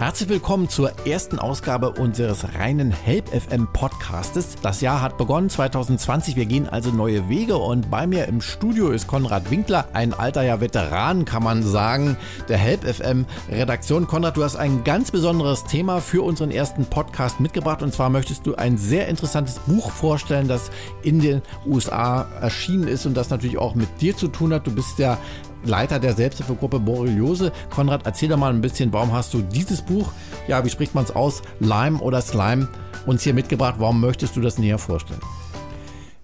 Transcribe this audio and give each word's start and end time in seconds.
Herzlich 0.00 0.30
willkommen 0.30 0.70
zur 0.70 0.92
ersten 1.06 1.38
Ausgabe 1.38 1.90
unseres 1.90 2.54
reinen 2.54 2.90
Help 2.90 3.28
FM 3.28 3.68
Podcastes. 3.70 4.56
Das 4.62 4.80
Jahr 4.80 5.02
hat 5.02 5.18
begonnen 5.18 5.50
2020. 5.50 6.36
Wir 6.36 6.46
gehen 6.46 6.66
also 6.66 6.90
neue 6.90 7.28
Wege 7.28 7.58
und 7.58 7.90
bei 7.90 8.06
mir 8.06 8.24
im 8.24 8.40
Studio 8.40 8.92
ist 8.92 9.08
Konrad 9.08 9.50
Winkler, 9.50 9.88
ein 9.92 10.14
alter 10.14 10.40
ja 10.40 10.58
Veteran, 10.62 11.26
kann 11.26 11.42
man 11.42 11.62
sagen, 11.62 12.16
der 12.48 12.56
Help 12.56 12.84
FM 12.84 13.26
Redaktion. 13.50 14.06
Konrad, 14.06 14.38
du 14.38 14.42
hast 14.42 14.56
ein 14.56 14.84
ganz 14.84 15.10
besonderes 15.10 15.64
Thema 15.64 16.00
für 16.00 16.22
unseren 16.22 16.50
ersten 16.50 16.86
Podcast 16.86 17.38
mitgebracht 17.38 17.82
und 17.82 17.92
zwar 17.92 18.08
möchtest 18.08 18.46
du 18.46 18.54
ein 18.54 18.78
sehr 18.78 19.06
interessantes 19.06 19.58
Buch 19.58 19.90
vorstellen, 19.90 20.48
das 20.48 20.70
in 21.02 21.20
den 21.20 21.42
USA 21.66 22.26
erschienen 22.40 22.88
ist 22.88 23.04
und 23.04 23.18
das 23.18 23.28
natürlich 23.28 23.58
auch 23.58 23.74
mit 23.74 24.00
dir 24.00 24.16
zu 24.16 24.28
tun 24.28 24.54
hat. 24.54 24.66
Du 24.66 24.74
bist 24.74 24.98
ja 24.98 25.18
Leiter 25.64 25.98
der 25.98 26.14
Selbsthilfegruppe 26.14 26.80
Borreliose. 26.80 27.52
Konrad, 27.70 28.06
erzähl 28.06 28.28
doch 28.28 28.36
mal 28.36 28.52
ein 28.52 28.60
bisschen, 28.60 28.92
warum 28.92 29.12
hast 29.12 29.34
du 29.34 29.42
dieses 29.42 29.82
Buch, 29.82 30.12
ja, 30.48 30.64
wie 30.64 30.70
spricht 30.70 30.94
man 30.94 31.04
es 31.04 31.14
aus, 31.14 31.42
Lime 31.60 31.98
oder 31.98 32.20
Slime, 32.20 32.68
uns 33.06 33.22
hier 33.22 33.34
mitgebracht? 33.34 33.76
Warum 33.78 34.00
möchtest 34.00 34.36
du 34.36 34.40
das 34.40 34.58
näher 34.58 34.78
vorstellen? 34.78 35.20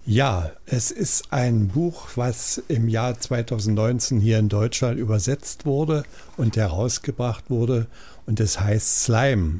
Ja, 0.09 0.51
es 0.65 0.91
ist 0.91 1.33
ein 1.33 1.67
Buch, 1.67 2.07
was 2.15 2.63
im 2.69 2.87
Jahr 2.87 3.19
2019 3.19 4.21
hier 4.21 4.39
in 4.39 4.47
Deutschland 4.47 4.97
übersetzt 4.97 5.65
wurde 5.65 6.03
und 6.37 6.55
herausgebracht 6.55 7.49
wurde 7.49 7.87
und 8.25 8.39
es 8.39 8.57
heißt 8.57 9.03
Slime. 9.03 9.59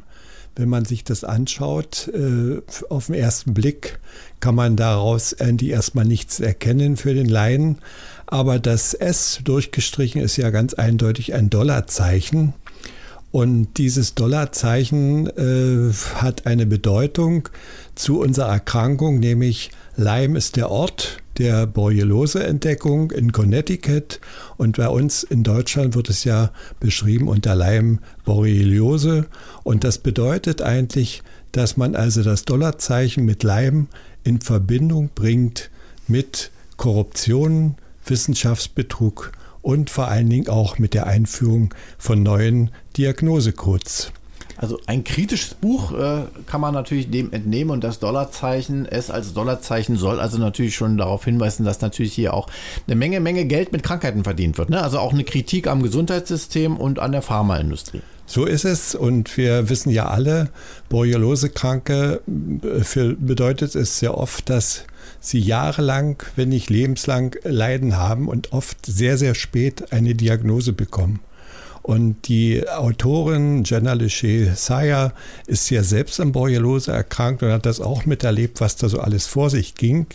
Wenn 0.56 0.70
man 0.70 0.86
sich 0.86 1.04
das 1.04 1.26
anschaut, 1.26 2.10
äh, 2.14 2.62
auf 2.90 3.08
den 3.08 3.16
ersten 3.16 3.54
Blick 3.54 4.00
kann 4.40 4.56
man 4.56 4.78
daraus 4.78 5.40
eigentlich 5.40 5.72
erstmal 5.72 6.06
nichts 6.06 6.40
erkennen 6.40 6.96
für 6.96 7.14
den 7.14 7.28
Laien. 7.28 7.80
Aber 8.28 8.60
das 8.60 8.94
S 8.94 9.40
durchgestrichen 9.44 10.22
ist 10.22 10.38
ja 10.38 10.50
ganz 10.50 10.74
eindeutig 10.74 11.34
ein 11.34 11.50
Dollarzeichen. 11.50 12.54
Und 13.32 13.78
dieses 13.78 14.16
Dollarzeichen 14.16 15.28
äh, 15.28 15.94
hat 16.16 16.46
eine 16.46 16.66
Bedeutung 16.66 17.50
zu 17.96 18.20
unserer 18.20 18.50
Erkrankung, 18.50 19.20
nämlich 19.20 19.72
Lyme 19.96 20.38
ist 20.38 20.56
der 20.56 20.70
Ort 20.70 21.18
der 21.38 21.68
Borreliose-Entdeckung 21.68 23.12
in 23.12 23.32
Connecticut 23.32 24.20
und 24.58 24.78
bei 24.78 24.88
uns 24.88 25.24
in 25.24 25.44
Deutschland 25.44 25.96
wird 25.96 26.10
es 26.10 26.24
ja 26.24 26.52
beschrieben 26.80 27.28
unter 27.28 27.56
Lyme-Borreliose 27.56 29.28
und 29.64 29.84
das 29.84 30.00
bedeutet 30.00 30.62
eigentlich, 30.62 31.22
dass 31.52 31.78
man 31.78 31.96
also 31.96 32.24
das 32.24 32.46
Dollarzeichen 32.46 33.24
mit 33.24 33.44
Lyme 33.44 33.88
in 34.24 34.42
Verbindung 34.42 35.10
bringt 35.14 35.70
mit 36.08 36.52
Korruption, 36.78 37.76
Wissenschaftsbetrug 38.10 39.32
und 39.62 39.90
vor 39.90 40.08
allen 40.08 40.30
Dingen 40.30 40.50
auch 40.50 40.80
mit 40.80 40.94
der 40.94 41.08
Einführung 41.08 41.74
von 41.98 42.24
neuen 42.24 42.72
Diagnosecodes. 42.96 44.12
Also 44.58 44.80
ein 44.88 45.04
kritisches 45.04 45.54
Buch 45.54 45.92
äh, 45.92 46.24
kann 46.48 46.62
man 46.62 46.74
natürlich 46.74 47.12
dem 47.12 47.32
entnehmen 47.32 47.70
und 47.70 47.84
das 47.84 48.00
Dollarzeichen, 48.00 48.88
es 48.88 49.12
als 49.12 49.34
Dollarzeichen 49.34 49.98
soll 49.98 50.20
also 50.20 50.40
natürlich 50.40 50.76
schon 50.76 50.98
darauf 50.98 51.26
hinweisen, 51.26 51.64
dass 51.64 51.82
natürlich 51.82 52.14
hier 52.14 52.34
auch 52.34 52.50
eine 52.88 52.96
Menge, 52.96 53.20
Menge 53.20 53.46
Geld 53.46 53.72
mit 53.72 53.84
Krankheiten 53.84 54.24
verdient 54.24 54.58
wird. 54.58 54.72
Ne? 54.72 54.82
Also 54.82 54.98
auch 54.98 55.14
eine 55.14 55.24
Kritik 55.24 55.68
am 55.68 55.84
Gesundheitssystem 55.84 56.76
und 56.76 56.98
an 56.98 57.12
der 57.12 57.22
Pharmaindustrie. 57.22 58.02
So 58.26 58.46
ist 58.46 58.66
es 58.66 58.96
und 58.96 59.38
wir 59.38 59.70
wissen 59.70 59.92
ja 59.92 60.08
alle, 60.08 60.50
Borreliose-Kranke 60.90 62.22
äh, 62.26 63.14
bedeutet 63.20 63.76
es 63.76 64.00
sehr 64.00 64.18
oft, 64.18 64.50
dass 64.50 64.86
sie 65.20 65.40
jahrelang, 65.40 66.22
wenn 66.36 66.50
nicht 66.50 66.70
lebenslang 66.70 67.36
Leiden 67.44 67.98
haben 67.98 68.28
und 68.28 68.54
oft 68.54 68.86
sehr, 68.86 69.18
sehr 69.18 69.36
spät 69.36 69.92
eine 69.92 70.16
Diagnose 70.16 70.74
bekommen. 70.74 71.20
Und 71.88 72.28
die 72.28 72.68
Autorin 72.68 73.64
Jenna 73.64 73.94
Leché 73.94 74.54
Sayer 74.56 75.14
ist 75.46 75.70
ja 75.70 75.84
selbst 75.84 76.20
an 76.20 76.34
Borreliose 76.34 76.92
erkrankt 76.92 77.44
und 77.44 77.52
hat 77.52 77.66
das 77.66 77.80
auch 77.80 78.06
miterlebt, 78.06 78.60
was 78.60 78.76
da 78.76 78.90
so 78.90 79.00
alles 79.00 79.26
vor 79.26 79.50
sich 79.50 79.76
ging. 79.76 80.08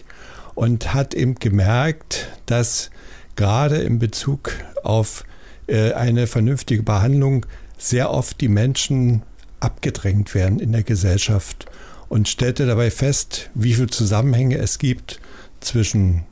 Und 0.54 0.92
hat 0.92 1.14
eben 1.14 1.36
gemerkt, 1.36 2.28
dass 2.44 2.90
gerade 3.36 3.78
in 3.78 3.98
Bezug 3.98 4.52
auf 4.82 5.24
äh, 5.66 5.92
eine 5.92 6.26
vernünftige 6.26 6.82
Behandlung 6.82 7.46
sehr 7.78 8.10
oft 8.10 8.42
die 8.42 8.48
Menschen 8.48 9.22
abgedrängt 9.60 10.34
werden 10.34 10.58
in 10.58 10.72
der 10.72 10.82
Gesellschaft 10.82 11.66
und 12.12 12.28
stellte 12.28 12.66
dabei 12.66 12.90
fest, 12.90 13.48
wie 13.54 13.72
viele 13.72 13.86
Zusammenhänge 13.86 14.58
es 14.58 14.76
gibt 14.78 15.18
zwischen 15.60 16.24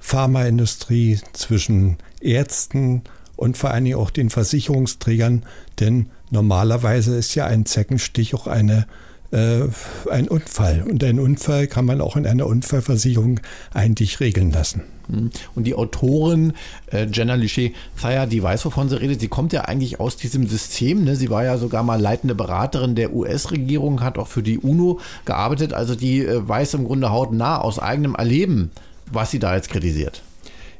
Pharmaindustrie, 0.00 1.20
zwischen 1.32 1.98
Ärzten 2.20 3.02
und 3.36 3.56
vor 3.56 3.70
allen 3.70 3.84
Dingen 3.84 3.98
auch 3.98 4.10
den 4.10 4.30
Versicherungsträgern, 4.30 5.44
denn 5.78 6.10
normalerweise 6.30 7.14
ist 7.16 7.36
ja 7.36 7.46
ein 7.46 7.66
Zeckenstich 7.66 8.34
auch 8.34 8.48
eine 8.48 8.88
äh, 9.32 9.68
ein 10.10 10.28
Unfall. 10.28 10.84
Und 10.88 11.02
einen 11.02 11.18
Unfall 11.18 11.66
kann 11.66 11.84
man 11.84 12.00
auch 12.00 12.16
in 12.16 12.26
einer 12.26 12.46
Unfallversicherung 12.46 13.40
eigentlich 13.72 14.20
regeln 14.20 14.52
lassen. 14.52 14.82
Mhm. 15.08 15.30
Und 15.54 15.64
die 15.64 15.74
Autorin 15.74 16.52
äh, 16.92 17.06
Jenna 17.10 17.34
Lichet 17.34 17.74
Thayer, 18.00 18.26
die 18.26 18.42
weiß, 18.42 18.64
wovon 18.64 18.88
sie 18.88 19.00
redet. 19.00 19.20
Sie 19.20 19.28
kommt 19.28 19.52
ja 19.52 19.62
eigentlich 19.62 20.00
aus 20.00 20.16
diesem 20.16 20.46
System. 20.46 21.04
Ne? 21.04 21.16
Sie 21.16 21.30
war 21.30 21.44
ja 21.44 21.58
sogar 21.58 21.82
mal 21.82 22.00
leitende 22.00 22.34
Beraterin 22.34 22.94
der 22.94 23.14
US-Regierung, 23.14 24.02
hat 24.02 24.18
auch 24.18 24.28
für 24.28 24.42
die 24.42 24.58
UNO 24.58 25.00
gearbeitet. 25.24 25.72
Also 25.72 25.94
die 25.94 26.24
äh, 26.24 26.46
weiß 26.46 26.74
im 26.74 26.84
Grunde 26.84 27.10
hautnah 27.10 27.58
aus 27.58 27.78
eigenem 27.78 28.14
Erleben, 28.14 28.70
was 29.10 29.30
sie 29.30 29.38
da 29.38 29.54
jetzt 29.54 29.70
kritisiert. 29.70 30.22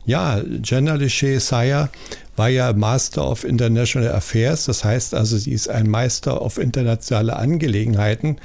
Ja, 0.05 0.41
Jenna 0.65 0.95
Lechet 0.95 1.41
Sayer 1.41 1.89
war 2.37 2.49
ja 2.49 2.73
Master 2.73 3.29
of 3.29 3.45
International 3.45 4.13
Affairs. 4.13 4.65
Das 4.65 4.85
heißt 4.85 5.15
also, 5.15 5.37
sie 5.37 5.53
ist 5.53 5.69
ein 5.69 5.89
Meister 5.89 6.41
auf 6.41 6.59
internationale 6.59 7.37
Angelegenheiten 7.37 8.37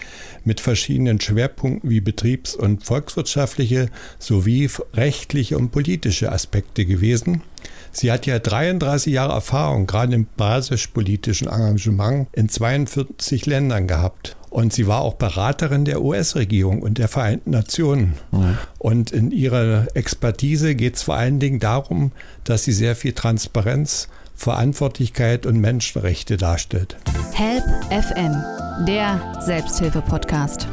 mit 0.44 0.60
verschiedenen 0.60 1.22
Schwerpunkten 1.22 1.90
wie 1.90 2.02
betriebs- 2.02 2.56
und 2.56 2.84
volkswirtschaftliche 2.84 3.90
sowie 4.20 4.70
rechtliche 4.94 5.58
und 5.58 5.72
politische 5.72 6.32
Aspekte 6.32 6.86
gewesen. 6.86 7.42
Sie 7.92 8.12
hat 8.12 8.26
ja 8.26 8.38
33 8.38 9.14
Jahre 9.14 9.34
Erfahrung, 9.34 9.88
gerade 9.88 10.14
im 10.14 10.28
basispolitischen 10.38 11.48
Engagement 11.48 12.28
in 12.34 12.50
42 12.50 13.46
Ländern 13.46 13.88
gehabt. 13.88 14.36
Und 14.58 14.74
sie 14.74 14.88
war 14.88 15.02
auch 15.02 15.14
Beraterin 15.14 15.86
der 15.86 16.02
US-Regierung 16.02 16.82
und 16.82 16.98
der 16.98 17.08
Vereinten 17.08 17.52
Nationen. 17.52 18.16
Mhm. 18.32 18.58
Und 18.80 19.12
in 19.12 19.30
ihrer 19.30 19.86
Expertise 19.94 20.74
geht 20.74 20.96
es 20.96 21.04
vor 21.04 21.14
allen 21.14 21.40
Dingen 21.40 21.60
darum, 21.60 22.12
dass 22.44 22.64
sie 22.64 22.72
sehr 22.72 22.96
viel 22.96 23.14
Transparenz, 23.14 24.08
Verantwortlichkeit 24.34 25.46
und 25.46 25.60
Menschenrechte 25.60 26.38
darstellt. 26.38 26.98
Help 27.34 27.64
FM, 27.92 28.34
der 28.88 29.22
Selbsthilfe-Podcast. 29.46 30.68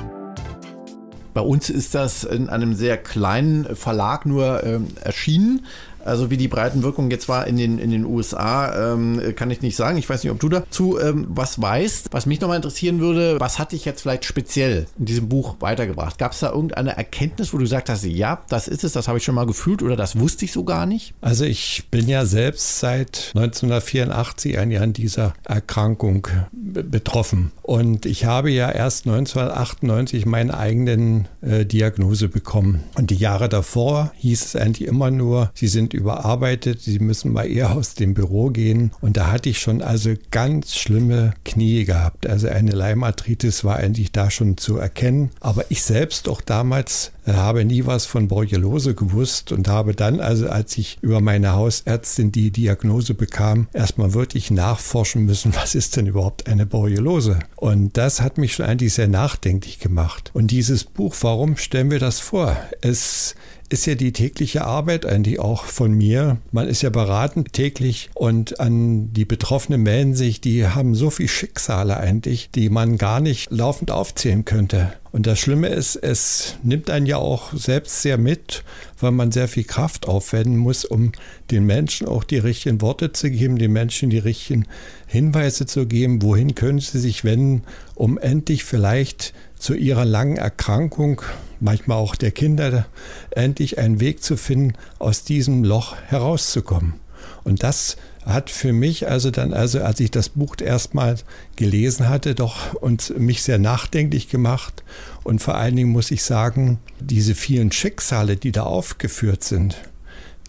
Bei 1.35 1.43
uns 1.43 1.69
ist 1.69 1.95
das 1.95 2.25
in 2.25 2.49
einem 2.49 2.75
sehr 2.75 2.97
kleinen 2.97 3.77
Verlag 3.77 4.25
nur 4.25 4.65
äh, 4.65 4.79
erschienen. 5.03 5.67
Also 6.05 6.31
wie 6.31 6.37
die 6.37 6.49
Breitenwirkung 6.49 7.11
jetzt 7.11 7.29
war 7.29 7.47
in 7.47 7.57
den, 7.57 7.79
in 7.79 7.91
den 7.91 8.05
USA, 8.05 8.93
ähm, 8.93 9.21
kann 9.37 9.51
ich 9.51 9.63
nicht 9.63 9.77
sagen. 9.77 9.99
Ich 9.99 10.09
weiß 10.09 10.23
nicht, 10.23 10.33
ob 10.33 10.41
du 10.41 10.49
dazu 10.49 10.99
ähm, 10.99 11.27
was 11.29 11.61
weißt. 11.61 12.09
Was 12.13 12.27
mich 12.27 12.41
nochmal 12.41 12.57
interessieren 12.57 13.01
würde, 13.01 13.41
was 13.41 13.59
hat 13.59 13.73
dich 13.73 13.85
jetzt 13.85 14.03
vielleicht 14.03 14.25
speziell 14.25 14.87
in 14.99 15.07
diesem 15.07 15.29
Buch 15.29 15.57
weitergebracht? 15.61 16.19
Gab 16.19 16.33
es 16.33 16.41
da 16.41 16.51
irgendeine 16.51 16.97
Erkenntnis, 16.97 17.53
wo 17.53 17.59
du 17.59 17.65
gesagt 17.65 17.89
hast, 17.89 18.05
ja, 18.05 18.43
das 18.49 18.69
ist 18.69 18.85
es, 18.85 18.93
das 18.93 19.09
habe 19.09 19.19
ich 19.19 19.25
schon 19.25 19.35
mal 19.35 19.47
gefühlt 19.47 19.83
oder 19.83 19.97
das 19.97 20.19
wusste 20.19 20.45
ich 20.45 20.53
so 20.53 20.65
gar 20.65 20.87
nicht? 20.87 21.15
Also 21.21 21.45
ich 21.45 21.85
bin 21.91 22.09
ja 22.09 22.27
selbst 22.27 22.81
seit 22.81 23.33
1984 23.35 24.59
ein 24.59 24.71
Jahr 24.71 24.83
an 24.83 24.93
dieser 24.93 25.35
Erkrankung 25.45 26.29
betroffen. 26.53 27.53
Und 27.63 28.05
ich 28.05 28.27
habe 28.27 28.51
ja 28.51 28.71
erst 28.71 29.07
1998 29.07 30.27
meine 30.27 30.57
eigenen 30.57 31.29
äh, 31.41 31.65
Diagnose 31.65 32.29
bekommen. 32.29 32.85
Und 32.95 33.11
die 33.11 33.17
Jahre 33.17 33.49
davor 33.49 34.13
hieß 34.17 34.45
es 34.45 34.57
eigentlich 34.57 34.87
immer 34.87 35.11
nur, 35.11 35.51
sie 35.55 35.69
sind 35.69 35.94
überarbeitet, 35.95 36.83
sie 36.83 36.99
müssen 36.99 37.33
mal 37.33 37.51
eher 37.51 37.73
aus 37.73 37.95
dem 37.95 38.15
Büro 38.15 38.51
gehen. 38.51 38.93
Und 39.01 39.17
da 39.17 39.31
hatte 39.31 39.49
ich 39.49 39.59
schon 39.59 39.83
also 39.83 40.15
ganz 40.31 40.77
schlimme 40.77 41.35
Knie 41.45 41.85
gehabt. 41.85 42.27
Also 42.27 42.49
eine 42.49 42.73
Leimarthritis 42.73 43.65
war 43.65 43.77
eigentlich 43.77 44.13
da 44.13 44.31
schon 44.31 44.57
zu 44.57 44.77
erkennen. 44.77 45.31
Aber 45.41 45.65
ich 45.71 45.83
selbst 45.83 46.29
auch 46.29 46.41
damals 46.41 47.13
äh, 47.27 47.33
habe 47.33 47.65
nie 47.65 47.87
was 47.87 48.07
von 48.07 48.29
Borreliose 48.29 48.95
gewusst 48.95 49.53
und 49.53 49.69
habe 49.69 49.95
dann 49.95 50.21
also, 50.21 50.49
als 50.49 50.77
ich 50.77 50.99
über 51.01 51.21
meine 51.21 51.53
Hausärztin 51.53 52.33
die 52.33 52.51
Diagnose 52.51 53.15
bekam, 53.15 53.69
erstmal 53.73 54.15
wirklich 54.15 54.51
nachforschen 54.51 55.25
müssen, 55.25 55.55
was 55.57 55.75
ist 55.75 55.97
denn 55.97 56.07
überhaupt 56.07 56.47
eine 56.47 56.67
Borreliose? 56.67 57.39
Und 57.57 57.97
das 57.97 58.21
hat 58.21 58.39
mich 58.39 58.55
schon 58.55 58.67
eigentlich 58.67 58.95
sehr 58.95 59.09
nachdenklich 59.09 59.79
gemacht. 59.79 60.31
Und 60.35 60.51
dieses 60.51 60.85
Buch, 60.85 61.15
warum 61.21 61.57
stellen 61.57 61.91
wir 61.91 61.99
das 61.99 62.21
vor? 62.21 62.57
Es 62.81 63.35
ist 63.75 63.87
ja 63.87 63.97
die 63.97 64.13
tägliche 64.13 64.65
Arbeit 64.65 65.05
eigentlich 65.05 65.41
auch 65.41 65.65
von 65.65 65.93
mir. 65.93 66.37
Man 66.53 66.69
ist 66.69 66.83
ja 66.83 66.91
beraten 66.91 67.45
täglich 67.47 68.09
und 68.15 68.61
an 68.61 69.13
die 69.13 69.25
Betroffenen 69.25 69.83
melden 69.83 70.15
sich, 70.15 70.41
die 70.41 70.69
haben 70.69 70.95
so 70.95 71.11
viele 71.11 71.29
Schicksale 71.29 71.97
eigentlich, 71.97 72.51
die 72.53 72.69
man 72.71 72.99
gar 72.99 73.19
nicht 73.19 73.51
laufend 73.51 73.91
aufzählen 73.91 74.45
könnte. 74.45 74.93
Und 75.11 75.27
das 75.27 75.41
Schlimme 75.41 75.69
ist, 75.69 75.97
es 75.97 76.55
nimmt 76.63 76.89
einen 76.89 77.07
ja 77.07 77.17
auch 77.17 77.53
selbst 77.53 78.03
sehr 78.03 78.17
mit, 78.17 78.63
weil 79.01 79.11
man 79.11 79.33
sehr 79.33 79.49
viel 79.49 79.65
Kraft 79.65 80.07
aufwenden 80.07 80.57
muss, 80.57 80.85
um 80.85 81.11
den 81.51 81.67
Menschen 81.67 82.07
auch 82.07 82.23
die 82.23 82.39
richtigen 82.39 82.81
Worte 82.81 83.11
zu 83.11 83.29
geben, 83.29 83.59
den 83.59 83.73
Menschen 83.73 84.09
die 84.09 84.19
richtigen 84.19 84.67
Hinweise 85.09 85.67
zu 85.67 85.87
geben, 85.87 86.23
wohin 86.23 86.55
können 86.55 86.79
sie 86.79 87.01
sich 87.01 87.25
wenden, 87.25 87.65
um 87.97 88.19
endlich 88.19 88.63
vielleicht 88.63 89.35
zu 89.59 89.75
ihrer 89.75 90.05
langen 90.05 90.37
Erkrankung, 90.37 91.23
manchmal 91.65 91.97
auch 91.97 92.15
der 92.15 92.31
Kinder, 92.31 92.87
endlich 93.31 93.79
einen 93.79 93.99
Weg 93.99 94.23
zu 94.23 94.37
finden, 94.37 94.75
aus 94.99 95.25
diesem 95.25 95.65
Loch 95.65 95.97
herauszukommen. 96.07 96.95
Und 97.43 97.63
das 97.63 97.97
hat 98.25 98.51
für 98.51 98.73
mich 98.73 99.09
also 99.09 99.31
dann, 99.31 99.53
also 99.53 99.83
als 99.83 100.01
ich 100.01 100.11
das 100.11 100.31
Buch 100.31 100.57
erstmal 100.61 101.17
gelesen 101.57 102.09
hatte, 102.09 102.35
doch 102.35 102.75
und 102.75 103.19
mich 103.19 103.43
sehr 103.43 103.59
nachdenklich 103.59 104.29
gemacht. 104.29 104.83
Und 105.25 105.41
vor 105.43 105.57
allen 105.57 105.77
Dingen 105.77 105.91
muss 105.91 106.11
ich 106.11 106.23
sagen, 106.23 106.79
diese 107.01 107.35
vielen 107.35 107.73
Schicksale, 107.73 108.37
die 108.37 108.53
da 108.53 108.63
aufgeführt 108.63 109.43
sind, 109.43 109.77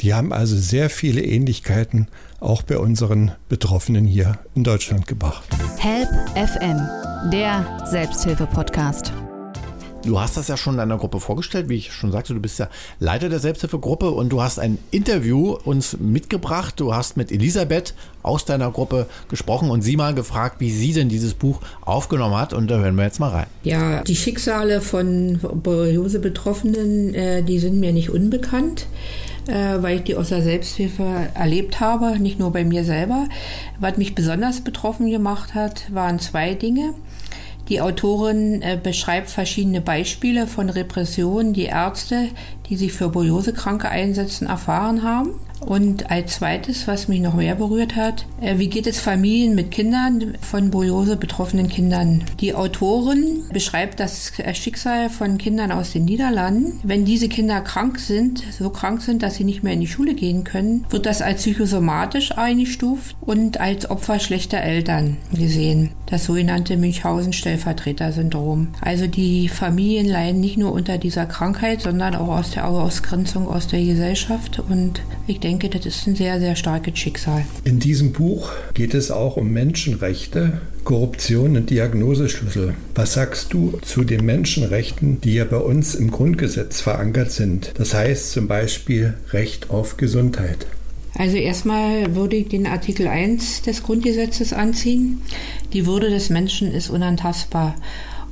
die 0.01 0.13
haben 0.13 0.33
also 0.33 0.57
sehr 0.57 0.89
viele 0.89 1.21
Ähnlichkeiten 1.23 2.07
auch 2.41 2.61
bei 2.61 2.77
unseren 2.77 3.31
Betroffenen 3.47 4.06
hier 4.06 4.38
in 4.53 4.65
Deutschland 4.65 5.07
gebracht. 5.07 5.45
Help 5.77 6.09
FM, 6.35 6.79
der 7.31 7.85
Selbsthilfe-Podcast. 7.89 9.13
Du 10.06 10.19
hast 10.19 10.38
das 10.38 10.48
ja 10.48 10.56
schon 10.56 10.75
in 10.75 10.78
deiner 10.78 10.98
Gruppe 10.98 11.19
vorgestellt, 11.19 11.68
wie 11.68 11.78
ich 11.78 11.92
schon 11.92 12.12
sagte, 12.12 12.34
du 12.34 12.40
bist 12.40 12.60
ja 12.60 12.69
Leiter 13.00 13.28
der 13.28 13.40
Selbsthilfegruppe 13.40 14.12
und 14.12 14.30
du 14.30 14.42
hast 14.42 14.60
ein 14.60 14.78
Interview 14.92 15.57
uns 15.63 15.98
mitgebracht. 15.98 16.80
Du 16.80 16.94
hast 16.94 17.18
mit 17.18 17.31
Elisabeth 17.31 17.96
aus 18.22 18.46
deiner 18.46 18.69
Gruppe 18.72 19.07
gesprochen 19.30 19.72
und 19.72 19.81
sie 19.81 19.98
mal 19.98 20.13
gefragt, 20.13 20.57
wie 20.60 20.69
sie 20.69 20.94
denn 20.94 21.10
dieses 21.10 21.34
Buch 21.34 21.60
aufgenommen 21.81 22.38
hat. 22.38 22.54
Und 22.54 22.69
da 22.69 22.78
hören 22.78 22.96
wir 22.96 23.04
jetzt 23.04 23.19
mal 23.19 23.30
rein. 23.31 23.48
Ja, 23.63 24.04
die 24.04 24.16
Schicksale 24.16 24.80
von 24.81 25.40
Borreliose-Betroffenen, 25.42 27.13
äh, 27.16 27.44
die 27.44 27.60
sind 27.60 27.80
mir 27.80 27.92
nicht 27.92 28.10
unbekannt 28.10 28.86
äh, 29.48 29.81
weil 29.81 29.98
ich 29.98 30.04
die 30.04 30.16
aus 30.16 30.30
der 30.30 30.42
Selbsthilfe 30.42 31.30
erlebt 31.34 31.80
habe, 31.80 32.19
nicht 32.19 32.40
nur 32.40 32.52
bei 32.52 32.63
mir 32.63 32.84
selber. 32.84 33.28
Was 33.80 33.98
mich 33.98 34.16
besonders 34.16 34.62
betroffen 34.62 35.10
gemacht 35.10 35.54
hat, 35.54 35.94
waren 35.94 36.19
zwei 36.19 36.54
Dinge. 36.56 36.94
Die 37.69 37.81
Autorin 37.81 38.62
äh, 38.62 38.79
beschreibt 38.81 39.29
verschiedene 39.29 39.81
Beispiele 39.81 40.45
von 40.45 40.69
Repressionen, 40.69 41.53
die 41.53 41.63
Ärzte, 41.63 42.29
die 42.69 42.75
sich 42.75 42.94
für 42.94 43.09
Borreliose-Kranke 43.09 43.89
einsetzen, 43.89 44.47
erfahren 44.47 45.01
haben. 45.01 45.39
Und 45.60 46.12
als 46.12 46.36
zweites, 46.36 46.88
was 46.88 47.07
mich 47.07 47.22
noch 47.22 47.34
mehr 47.34 47.56
berührt 47.56 47.96
hat, 47.96 48.25
äh, 48.42 48.57
wie 48.57 48.69
geht 48.69 48.88
es 48.88 49.00
Familien 49.00 49.56
mit 49.56 49.72
Kindern 49.72 50.36
von 50.42 50.69
Borreliose 50.69 51.18
betroffenen 51.18 51.69
Kindern? 51.69 52.24
Die 52.40 52.54
Autorin 52.54 53.44
beschreibt 53.52 54.00
das 54.00 54.34
Schicksal 54.54 55.10
von 55.10 55.38
Kindern 55.38 55.72
aus 55.72 55.92
den 55.92 56.06
Niederlanden. 56.06 56.80
Wenn 56.84 57.06
diese 57.06 57.30
Kinder 57.30 57.62
krank 57.62 58.00
sind, 58.00 58.44
so 58.57 58.69
krank 58.69 59.02
sind, 59.02 59.24
dass 59.24 59.36
sie 59.36 59.44
nicht 59.44 59.63
mehr 59.63 59.74
in 59.74 59.80
die 59.80 59.88
Schule 59.88 60.13
gehen 60.13 60.44
können, 60.44 60.86
wird 60.90 61.06
das 61.06 61.22
als 61.22 61.42
psychosomatisch 61.42 62.38
eingestuft 62.38 63.16
und 63.22 63.60
als 63.60 63.90
Opfer 63.90 64.19
schlechter 64.19 64.60
Eltern 64.60 65.18
gesehen. 65.31 65.92
Das 66.06 66.25
sogenannte 66.25 66.78
Münchhausen-Stellvertreter-Syndrom. 66.78 68.69
Also 68.81 69.07
die 69.07 69.50
Familien 69.50 70.07
leiden 70.07 70.42
nicht 70.42 70.57
nur 70.57 70.72
unter 70.72 70.98
dieser 70.98 71.25
Krankheit, 71.25 71.81
sondern 71.81 72.16
auch 72.16 72.28
aus 72.28 72.52
der 72.52 72.68
Ausgrenzung 72.68 73.48
aus 73.48 73.68
der 73.68 73.84
Gesellschaft. 73.84 74.60
Und 74.60 75.02
ich 75.28 75.40
denke, 75.45 75.69
das 75.69 75.86
ist 75.86 76.07
ein 76.07 76.15
sehr, 76.15 76.39
sehr 76.39 76.56
starkes 76.56 76.97
Schicksal. 76.97 77.45
In 77.63 77.80
diesem 77.80 78.12
Buch 78.12 78.51
geht 78.74 78.94
es 78.94 79.12
auch 79.12 79.38
um 79.38 79.51
Menschenrechte, 79.51 80.59
Korruption 80.83 81.56
und 81.56 81.69
Diagnoseschlüssel. 81.69 82.74
Was 82.95 83.13
sagst 83.13 83.53
du 83.53 83.80
zu 83.81 84.03
den 84.03 84.25
Menschenrechten, 84.25 85.21
die 85.21 85.36
ja 85.36 85.45
bei 85.45 85.57
uns 85.57 85.95
im 85.95 86.12
Grundgesetz 86.12 86.81
verankert 86.81 87.31
sind? 87.31 87.71
Das 87.75 87.94
heißt 87.94 88.31
zum 88.31 88.47
Beispiel 88.47 89.13
Recht 89.31 89.69
auf 89.69 89.97
Gesundheit. 89.97 90.65
Also 91.18 91.38
erstmal 91.38 92.15
würde 92.15 92.36
ich 92.36 92.50
den 92.50 92.68
Artikel 92.68 93.07
1 93.07 93.62
des 93.62 93.83
Grundgesetzes 93.83 94.51
anziehen. 94.51 95.21
Die 95.71 95.86
Würde 95.86 96.09
des 96.09 96.30
Menschen 96.30 96.71
ist 96.71 96.89
unantastbar. 96.89 97.75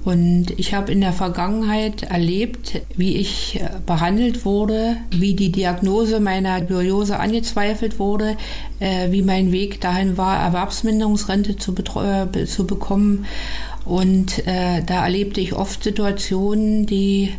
Und 0.04 0.52
ich 0.58 0.74
habe 0.74 0.92
in 0.92 1.00
der 1.00 1.14
Vergangenheit 1.14 2.04
erlebt, 2.04 2.82
wie 2.98 3.16
ich 3.16 3.62
äh, 3.62 3.70
behandelt 3.86 4.44
wurde, 4.44 4.98
wie 5.12 5.34
die 5.34 5.52
Diagnose 5.52 6.20
meiner 6.20 6.60
Biose 6.62 7.20
angezweifelt 7.20 8.00
wurde, 8.00 8.36
äh, 8.80 9.12
wie 9.12 9.22
mein 9.22 9.52
Weg 9.54 9.80
dahin 9.80 10.18
war, 10.18 10.38
Erwerbsminderungsrente 10.40 11.56
zu, 11.56 11.74
äh, 11.74 12.46
zu 12.46 12.68
bekommen. 12.68 13.26
Und 13.86 14.46
äh, 14.46 14.82
da 14.86 15.06
erlebte 15.06 15.40
ich 15.40 15.54
oft 15.54 15.84
Situationen, 15.84 16.86
die 16.86 17.34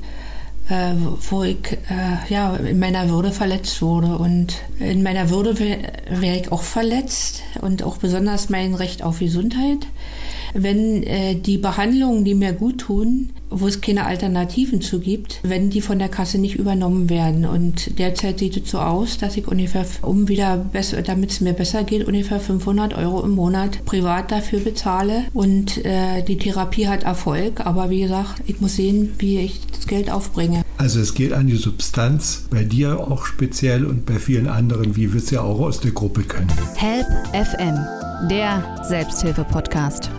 äh, 0.71 0.95
wo 1.29 1.43
ich 1.43 1.73
äh, 1.91 2.33
ja, 2.33 2.57
in 2.57 2.79
meiner 2.79 3.11
Würde 3.11 3.33
verletzt 3.33 3.83
wurde. 3.83 4.17
Und 4.17 4.55
in 4.79 5.03
meiner 5.03 5.29
Würde 5.29 5.59
wäre 5.59 5.81
wär 6.09 6.41
ich 6.41 6.51
auch 6.51 6.63
verletzt 6.63 7.43
und 7.61 7.83
auch 7.83 7.99
besonders 7.99 8.49
mein 8.49 8.75
Recht 8.75 9.03
auf 9.03 9.19
Gesundheit 9.19 9.87
wenn 10.55 11.03
äh, 11.03 11.35
die 11.35 11.59
Behandlungen, 11.59 12.25
die 12.25 12.35
mir 12.35 12.53
gut 12.53 12.79
tun, 12.79 13.31
wo 13.51 13.69
es 13.69 13.81
keine 13.81 14.07
Alternativen 14.07 14.81
zu 14.81 15.01
gibt, 15.01 15.41
wenn 15.43 15.71
die 15.71 15.81
von 15.81 15.99
der 15.99 16.09
Kasse 16.09 16.39
nicht 16.39 16.57
übernommen 16.57 17.09
werden. 17.09 17.45
Und 17.45 17.99
derzeit 17.99 18.39
sieht 18.39 18.57
es 18.57 18.71
so 18.71 18.79
aus, 18.79 19.19
dass 19.19 19.37
ich 19.37 19.47
ungefähr, 19.47 19.87
um 20.03 20.29
wieder 20.29 20.57
besser, 20.57 21.03
damit 21.03 21.31
es 21.31 21.41
mir 21.41 21.53
besser 21.53 21.85
geht, 21.85 22.07
ungefähr 22.07 22.41
500 22.41 22.95
Euro 22.95 23.23
im 23.23 23.33
Monat 23.33 23.85
privat 23.85 24.33
dafür 24.33 24.61
bezahle. 24.61 25.25
Und 25.33 25.85
äh, 25.85 26.23
die 26.23 26.39
Therapie 26.39 26.89
hat 26.89 27.05
Erfolg, 27.05 27.61
aber 27.65 27.91
wie 27.91 28.03
gesagt, 28.03 28.43
ich 28.47 28.61
muss 28.61 28.77
sehen, 28.77 29.13
wie 29.19 29.39
ich 29.39 29.61
das 29.73 29.87
Geld 29.87 30.11
aufbringe. 30.11 30.65
Also 30.77 31.01
es 31.01 31.15
geht 31.15 31.33
an 31.33 31.47
die 31.47 31.57
Substanz, 31.57 32.47
bei 32.51 32.65
dir 32.65 33.01
auch 33.01 33.27
speziell 33.27 33.85
und 33.85 34.07
bei 34.07 34.19
vielen 34.19 34.49
anderen, 34.49 34.97
wie 34.97 35.13
wir 35.13 35.21
es 35.21 35.31
ja 35.31 35.43
auch 35.43 35.61
aus 35.61 35.81
der 35.81 35.93
Gruppe 35.93 36.23
können. 36.23 36.53
Help 36.77 37.07
FM, 37.33 37.79
der 38.29 38.85
Selbsthilfe-Podcast. 38.89 40.11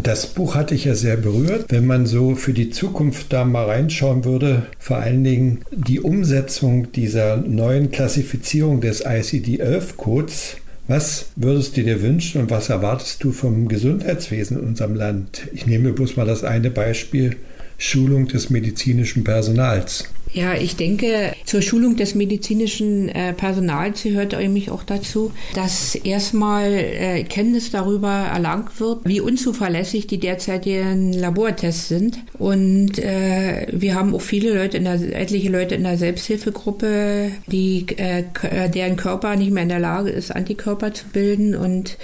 Das 0.00 0.26
Buch 0.26 0.54
hatte 0.54 0.74
ich 0.74 0.84
ja 0.84 0.94
sehr 0.94 1.16
berührt. 1.16 1.66
Wenn 1.68 1.86
man 1.86 2.06
so 2.06 2.34
für 2.34 2.52
die 2.52 2.70
Zukunft 2.70 3.32
da 3.32 3.44
mal 3.44 3.66
reinschauen 3.66 4.24
würde, 4.24 4.66
vor 4.78 4.96
allen 4.96 5.22
Dingen 5.22 5.60
die 5.70 6.00
Umsetzung 6.00 6.90
dieser 6.92 7.36
neuen 7.36 7.90
Klassifizierung 7.90 8.80
des 8.80 9.04
ICD-11-Codes, 9.04 10.56
was 10.88 11.26
würdest 11.36 11.76
du 11.76 11.84
dir 11.84 12.02
wünschen 12.02 12.40
und 12.40 12.50
was 12.50 12.68
erwartest 12.68 13.22
du 13.22 13.32
vom 13.32 13.68
Gesundheitswesen 13.68 14.58
in 14.58 14.66
unserem 14.66 14.94
Land? 14.94 15.46
Ich 15.52 15.66
nehme 15.66 15.92
bloß 15.92 16.16
mal 16.16 16.26
das 16.26 16.42
eine 16.42 16.70
Beispiel, 16.70 17.36
Schulung 17.78 18.28
des 18.28 18.50
medizinischen 18.50 19.24
Personals. 19.24 20.08
Ja, 20.32 20.54
ich 20.54 20.76
denke, 20.76 21.34
zur 21.44 21.60
Schulung 21.60 21.96
des 21.96 22.14
medizinischen 22.14 23.10
äh, 23.10 23.34
Personals 23.34 24.02
gehört 24.02 24.32
nämlich 24.32 24.70
auch 24.70 24.82
dazu, 24.82 25.30
dass 25.54 25.94
erstmal 25.94 26.72
äh, 26.72 27.24
Kenntnis 27.24 27.70
darüber 27.70 28.10
erlangt 28.32 28.80
wird, 28.80 29.00
wie 29.04 29.20
unzuverlässig 29.20 30.06
die 30.06 30.18
derzeitigen 30.18 31.12
Labortests 31.12 31.88
sind. 31.88 32.18
Und 32.38 32.98
äh, 32.98 33.66
wir 33.72 33.94
haben 33.94 34.14
auch 34.14 34.22
viele 34.22 34.54
Leute, 34.54 34.78
in 34.78 34.84
der, 34.84 34.94
etliche 35.20 35.50
Leute 35.50 35.74
in 35.74 35.82
der 35.82 35.98
Selbsthilfegruppe, 35.98 37.32
die, 37.46 37.86
äh, 37.98 38.24
äh, 38.42 38.70
deren 38.70 38.96
Körper 38.96 39.36
nicht 39.36 39.50
mehr 39.50 39.64
in 39.64 39.68
der 39.68 39.80
Lage 39.80 40.10
ist, 40.10 40.34
Antikörper 40.34 40.94
zu 40.94 41.06
bilden 41.08 41.54
und 41.54 41.98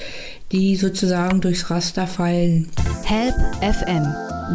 die 0.52 0.76
sozusagen 0.76 1.40
durchs 1.40 1.70
Raster 1.70 2.06
fallen. 2.06 2.68
Help 3.04 3.34
FM, 3.62 4.06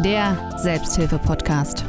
der 0.04 0.58
Selbsthilfe-Podcast. 0.62 1.84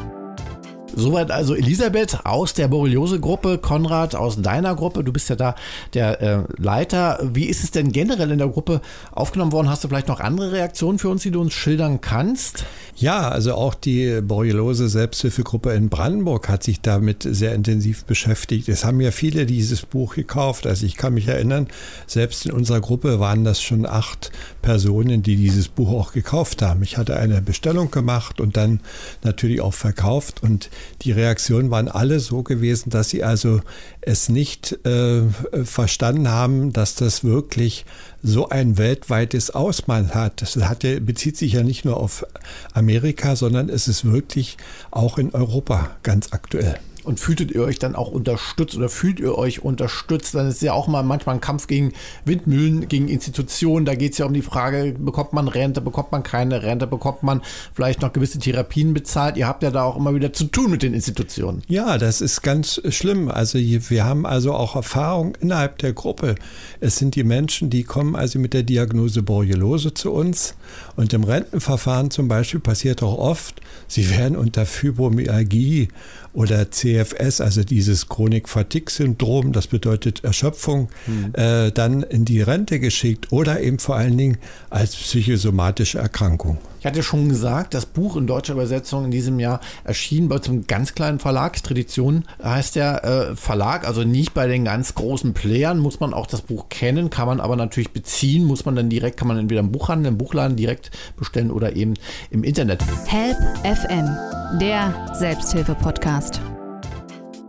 Soweit 0.98 1.30
also 1.30 1.56
Elisabeth 1.56 2.20
aus 2.24 2.54
der 2.54 2.70
Borreliose-Gruppe, 2.70 3.58
Konrad 3.58 4.16
aus 4.16 4.42
deiner 4.42 4.76
Gruppe. 4.76 5.04
Du 5.04 5.12
bist 5.12 5.30
ja 5.30 5.36
da 5.36 5.56
der 5.94 6.22
äh, 6.22 6.44
Leiter. 6.58 7.20
Wie 7.22 7.46
ist 7.46 7.66
es 7.66 7.72
denn 7.72 7.92
generell 7.92 8.32
in 8.32 8.38
der 8.38 8.48
Gruppe 8.48 8.80
aufgenommen 9.12 9.52
worden? 9.52 9.70
Hast 9.70 9.84
du 9.84 9.90
vielleicht 9.90 10.08
noch 10.08 10.22
andere 10.22 10.54
Reaktionen 10.54 10.98
für 10.98 11.10
uns, 11.10 11.24
die 11.24 11.32
du 11.32 11.42
uns 11.42 11.54
schildern 11.54 12.00
kannst? 12.00 12.64
Ja, 12.96 13.28
also 13.28 13.56
auch 13.56 13.74
die 13.74 14.22
Borreliose 14.22 14.88
Selbsthilfegruppe 14.88 15.74
in 15.74 15.90
Brandenburg 15.90 16.48
hat 16.48 16.64
sich 16.64 16.80
damit 16.80 17.24
sehr 17.30 17.54
intensiv 17.54 18.06
beschäftigt. 18.06 18.70
Es 18.70 18.86
haben 18.86 19.02
ja 19.02 19.12
viele 19.12 19.46
dieses 19.46 19.86
Buch 19.86 20.16
gekauft. 20.16 20.66
Also 20.66 20.86
ich 20.86 20.96
kann 20.96 21.14
mich 21.14 21.28
erinnern, 21.28 21.68
selbst 22.08 22.46
in 22.46 22.54
unserer 22.54 22.80
Gruppe 22.80 23.20
waren 23.20 23.44
das 23.44 23.62
schon 23.62 23.86
acht 23.86 24.32
Personen, 24.62 25.24
die 25.24 25.36
dieses 25.36 25.68
Buch 25.68 25.92
auch 25.92 26.14
gekauft 26.14 26.62
haben. 26.62 26.84
Ich 26.84 26.98
hatte 26.98 27.18
eine 27.18 27.42
Bestellung 27.42 27.92
gemacht 27.92 28.40
und 28.40 28.56
dann 28.56 28.80
natürlich 29.24 29.60
auch 29.60 29.74
verkauft 29.74 30.42
und 30.42 30.70
die 31.02 31.12
Reaktionen 31.12 31.72
waren 31.72 31.88
alle 31.88 32.20
so 32.20 32.44
gewesen, 32.44 32.90
dass 32.90 33.10
sie 33.10 33.24
also 33.24 33.62
es 34.02 34.30
nicht 34.30 34.86
äh, 34.86 35.24
verstanden 35.64 36.30
haben, 36.30 36.74
dass 36.74 36.96
das 36.96 37.24
wirklich 37.24 37.86
so 38.24 38.50
ein 38.50 38.78
weltweites 38.78 39.52
Ausmaß 39.52 40.16
hat. 40.16 40.42
Das 40.42 40.56
hat 40.58 40.86
bezieht 41.06 41.38
sich 41.38 41.54
ja 41.54 41.64
nicht 41.64 41.86
nur 41.86 41.98
auf 41.98 42.26
Amerika, 42.74 43.36
sondern 43.36 43.70
es 43.70 43.88
ist 43.88 44.06
wirklich 44.06 44.58
auch 44.92 45.18
in 45.18 45.34
Europa 45.34 45.96
ganz 46.04 46.34
aktuell. 46.34 46.80
Und 47.06 47.20
fühltet 47.20 47.52
ihr 47.52 47.64
euch 47.64 47.80
dann 47.80 47.96
auch 47.96 48.12
unterstützt 48.12 48.76
oder 48.76 48.90
fühlt 48.90 49.20
ihr 49.20 49.38
euch 49.38 49.64
unterstützt? 49.64 50.36
Dann 50.36 50.48
ist 50.48 50.62
ja 50.62 50.74
auch 50.74 50.88
mal 50.88 51.04
manchmal 51.04 51.36
ein 51.36 51.42
Kampf 51.42 51.68
gegen 51.68 51.94
Windmühlen, 52.26 52.88
gegen 52.88 53.08
Institutionen. 53.08 53.86
Da 53.86 53.96
geht 53.96 54.14
es 54.14 54.18
ja 54.18 54.26
um 54.26 54.34
die 54.34 54.42
Frage, 54.42 54.96
bekommt 54.98 55.34
man 55.34 55.48
Rente, 55.48 55.82
bekommt 55.82 56.12
man 56.12 56.24
keine 56.24 56.64
Rente, 56.64 56.88
bekommt 56.88 57.24
man 57.24 57.42
vielleicht 57.74 58.02
noch 58.02 58.12
gewisse 58.12 58.40
Therapien 58.40 58.94
bezahlt? 58.94 59.38
Ihr 59.38 59.48
habt 59.48 59.64
ja 59.64 59.72
da 59.72 59.84
auch 59.84 59.98
immer 59.98 60.16
wieder 60.16 60.34
zu 60.34 60.46
tun 60.46 60.72
mit 60.72 60.84
den 60.84 60.94
Institutionen. 60.94 61.62
Ja, 61.68 61.98
das 61.98 62.22
ist 62.22 62.42
ganz 62.42 62.82
schlimm. 62.90 63.30
Also 63.30 63.60
wir 63.60 64.04
haben 64.04 64.26
also 64.26 64.54
auch 64.54 64.76
Erfahrung 64.76 65.36
innerhalb 65.40 65.78
der 65.78 65.94
Gruppe. 65.94 66.36
Es 66.80 66.98
sind 66.98 67.16
die 67.16 67.24
Menschen, 67.24 67.70
die 67.70 67.84
kommen 67.84 68.16
also 68.16 68.40
mit 68.40 68.54
der 68.54 68.64
Diagnose 68.64 69.22
Borreliose 69.22 69.94
zu 69.94 70.12
uns. 70.12 70.56
Und 70.96 71.14
im 71.14 71.24
Rentenverfahren 71.24 72.12
zum 72.12 72.28
Beispiel 72.28 72.60
passiert 72.60 73.04
auch 73.04 73.18
oft, 73.18 73.62
sie 73.88 74.10
werden 74.10 74.36
unter 74.36 74.66
Fibromyalgie 74.66 75.90
oder 76.34 76.72
CFS, 76.96 77.42
also 77.42 77.64
dieses 77.64 78.08
Chronik-Fatigue-Syndrom, 78.08 79.52
das 79.52 79.68
bedeutet 79.68 80.24
Erschöpfung, 80.24 80.90
mhm. 81.08 81.34
äh, 81.34 81.72
dann 81.72 82.04
in 82.04 82.26
die 82.26 82.42
Rente 82.42 82.80
geschickt 82.80 83.32
oder 83.32 83.62
eben 83.62 83.80
vor 83.80 83.96
allen 83.96 84.18
Dingen 84.18 84.38
als 84.70 84.96
psychosomatische 84.96 86.00
Erkrankung. 86.00 86.58
Ich 86.80 86.86
hatte 86.86 87.02
schon 87.02 87.30
gesagt, 87.30 87.74
das 87.74 87.88
Buch 87.88 88.16
in 88.16 88.28
deutscher 88.28 88.54
Übersetzung 88.54 89.06
in 89.06 89.12
diesem 89.12 89.40
Jahr 89.40 89.60
erschien 89.86 90.30
bei 90.30 90.40
einem 90.40 90.68
ganz 90.68 90.94
kleinen 90.94 91.18
Verlag. 91.18 91.62
Tradition 91.64 92.26
heißt 92.44 92.76
der 92.76 93.04
äh, 93.04 93.36
Verlag, 93.36 93.88
also 93.88 94.04
nicht 94.04 94.36
bei 94.36 94.46
den 94.48 94.66
ganz 94.66 94.94
großen 94.94 95.34
Playern, 95.34 95.80
muss 95.80 96.00
man 96.00 96.14
auch 96.14 96.28
das 96.28 96.42
Buch 96.44 96.70
kennen, 96.70 97.10
kann 97.10 97.26
man 97.26 97.40
aber 97.40 97.56
natürlich 97.56 97.90
beziehen, 97.90 98.46
muss 98.46 98.66
man 98.66 98.76
dann 98.76 98.90
direkt, 98.90 99.18
kann 99.18 99.28
man 99.28 99.40
entweder 99.40 99.62
im 99.62 99.72
Buchhandel, 99.72 100.12
im 100.12 100.20
Buchladen 100.20 100.56
direkt 100.56 100.92
bestellen 101.18 101.50
oder 101.50 101.76
eben 101.76 101.96
im 102.30 102.44
Internet. 102.44 102.84
Help 103.08 103.38
FM, 103.64 104.60
der 104.60 105.16
Selbsthilfe-Podcast. 105.18 106.40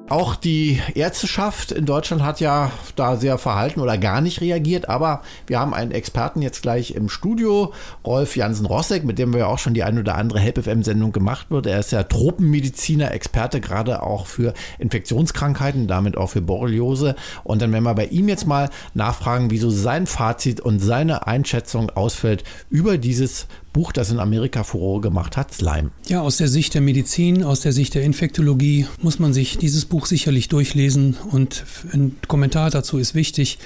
Auch 0.09 0.37
die 0.37 0.81
Ärzteschaft 0.95 1.73
in 1.73 1.85
Deutschland 1.85 2.23
hat 2.23 2.39
ja 2.39 2.71
da 2.95 3.17
sehr 3.17 3.39
verhalten 3.39 3.81
oder 3.81 3.99
gar 3.99 4.21
nicht 4.21 4.41
reagiert, 4.41 4.89
aber 4.89 5.23
wir 5.49 5.59
haben 5.59 5.75
einen 5.75 5.91
Experten 5.91 6.43
jetzt 6.43 6.63
gleich 6.63 6.93
im 6.93 7.09
Studio, 7.09 7.73
Rolf 8.05 8.37
Jansen-Rossek, 8.37 9.03
mit 9.05 9.19
dem 9.19 9.35
wir 9.35 9.49
auch 9.49 9.59
schon 9.59 9.75
die 9.75 9.83
ein 9.83 9.99
oder 9.99 10.15
andere 10.15 10.39
Help-FM-Sendung 10.39 11.11
gemacht 11.11 11.51
wird. 11.51 11.67
Er 11.67 11.81
ist 11.81 11.91
ja 11.91 12.05
Tropenmediziner, 12.05 13.11
Experte 13.11 13.61
gerade 13.61 14.01
auch 14.01 14.29
für 14.29 14.55
Infektionskrankheiten, 14.79 15.89
damit 15.89 16.17
auch 16.17 16.31
für 16.31 16.41
Borreliose. 16.41 17.17
Und 17.43 17.61
dann 17.61 17.73
werden 17.73 17.83
wir 17.83 17.95
bei 17.95 18.07
ihm 18.07 18.29
jetzt 18.29 18.47
mal 18.47 18.71
nachfragen, 18.95 19.51
wieso 19.51 19.71
sein 19.71 20.07
Fazit 20.07 20.61
und 20.61 20.79
seine 20.79 21.27
Einschätzung 21.27 21.91
ausfällt 21.91 22.45
über 22.71 22.97
dieses 22.97 23.49
Buch, 23.77 23.93
das 23.93 24.11
in 24.11 24.19
Amerika 24.19 24.65
Furore 24.65 25.03
gemacht 25.03 25.37
hat, 25.37 25.53
Slime. 25.53 25.91
Ja, 26.09 26.23
aus 26.23 26.39
der 26.39 26.49
Sicht 26.49 26.73
der 26.73 26.81
Medizin, 26.81 27.45
aus 27.45 27.61
der 27.61 27.73
Sicht 27.73 27.95
der 27.95 28.03
Infektologie 28.05 28.87
muss 29.03 29.19
man 29.19 29.35
sich 29.35 29.59
dieses 29.59 29.85
Buch 29.85 30.07
sicherlich 30.07 30.49
durchlesen 30.49 31.19
und 31.31 31.65
ein 31.93 32.17
Kommentar 32.27 32.71
dazu 32.71 32.97
ist 32.97 33.15
wichtig. 33.15 33.59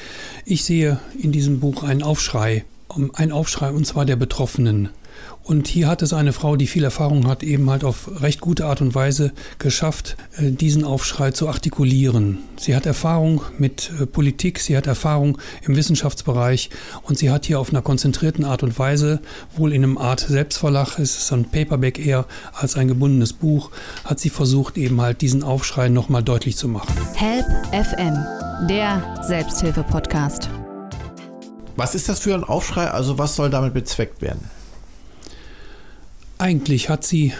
Ich 0.44 0.64
sehe 0.64 0.98
in 1.16 1.30
diesem 1.30 1.60
Buch 1.60 1.84
einen 1.84 2.02
Aufschrei, 2.02 2.64
einen 3.14 3.30
Aufschrei 3.30 3.70
und 3.70 3.86
zwar 3.86 4.04
der 4.04 4.16
Betroffenen. 4.16 4.88
Und 5.42 5.66
hier 5.66 5.88
hat 5.88 6.02
es 6.02 6.12
eine 6.12 6.32
Frau, 6.32 6.56
die 6.56 6.66
viel 6.66 6.84
Erfahrung 6.84 7.26
hat, 7.26 7.42
eben 7.42 7.68
halt 7.70 7.82
auf 7.82 8.22
recht 8.22 8.40
gute 8.40 8.66
Art 8.66 8.80
und 8.80 8.94
Weise 8.94 9.32
geschafft, 9.58 10.16
äh, 10.36 10.50
diesen 10.50 10.84
Aufschrei 10.84 11.32
zu 11.32 11.48
artikulieren. 11.48 12.38
Sie 12.56 12.76
hat 12.76 12.86
Erfahrung 12.86 13.42
mit 13.58 13.90
äh, 14.00 14.06
Politik, 14.06 14.60
sie 14.60 14.76
hat 14.76 14.86
Erfahrung 14.86 15.38
im 15.62 15.74
Wissenschaftsbereich 15.74 16.70
und 17.02 17.18
sie 17.18 17.30
hat 17.30 17.46
hier 17.46 17.58
auf 17.58 17.70
einer 17.70 17.82
konzentrierten 17.82 18.44
Art 18.44 18.62
und 18.62 18.78
Weise, 18.78 19.20
wohl 19.56 19.72
in 19.72 19.82
einem 19.82 19.98
Art 19.98 20.20
Selbstverlag, 20.20 20.98
es 20.98 21.16
ist 21.16 21.32
ein 21.32 21.46
Paperback 21.46 21.98
eher 21.98 22.26
als 22.52 22.76
ein 22.76 22.86
gebundenes 22.86 23.32
Buch, 23.32 23.70
hat 24.04 24.20
sie 24.20 24.30
versucht, 24.30 24.76
eben 24.78 25.00
halt 25.00 25.20
diesen 25.20 25.42
Aufschrei 25.42 25.88
nochmal 25.88 26.22
deutlich 26.22 26.56
zu 26.56 26.68
machen. 26.68 26.94
Help 27.14 27.46
FM, 27.72 28.16
der 28.68 29.24
Selbsthilfe-Podcast. 29.26 30.48
Was 31.76 31.94
ist 31.94 32.08
das 32.08 32.18
für 32.20 32.34
ein 32.34 32.44
Aufschrei? 32.44 32.88
Also 32.88 33.18
was 33.18 33.36
soll 33.36 33.50
damit 33.50 33.74
bezweckt 33.74 34.20
werden? 34.22 34.59
Eigentlich 36.40 36.88
hat 36.88 37.04
sie 37.04 37.34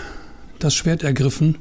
das 0.59 0.75
Schwert 0.75 1.03
ergriffen 1.03 1.57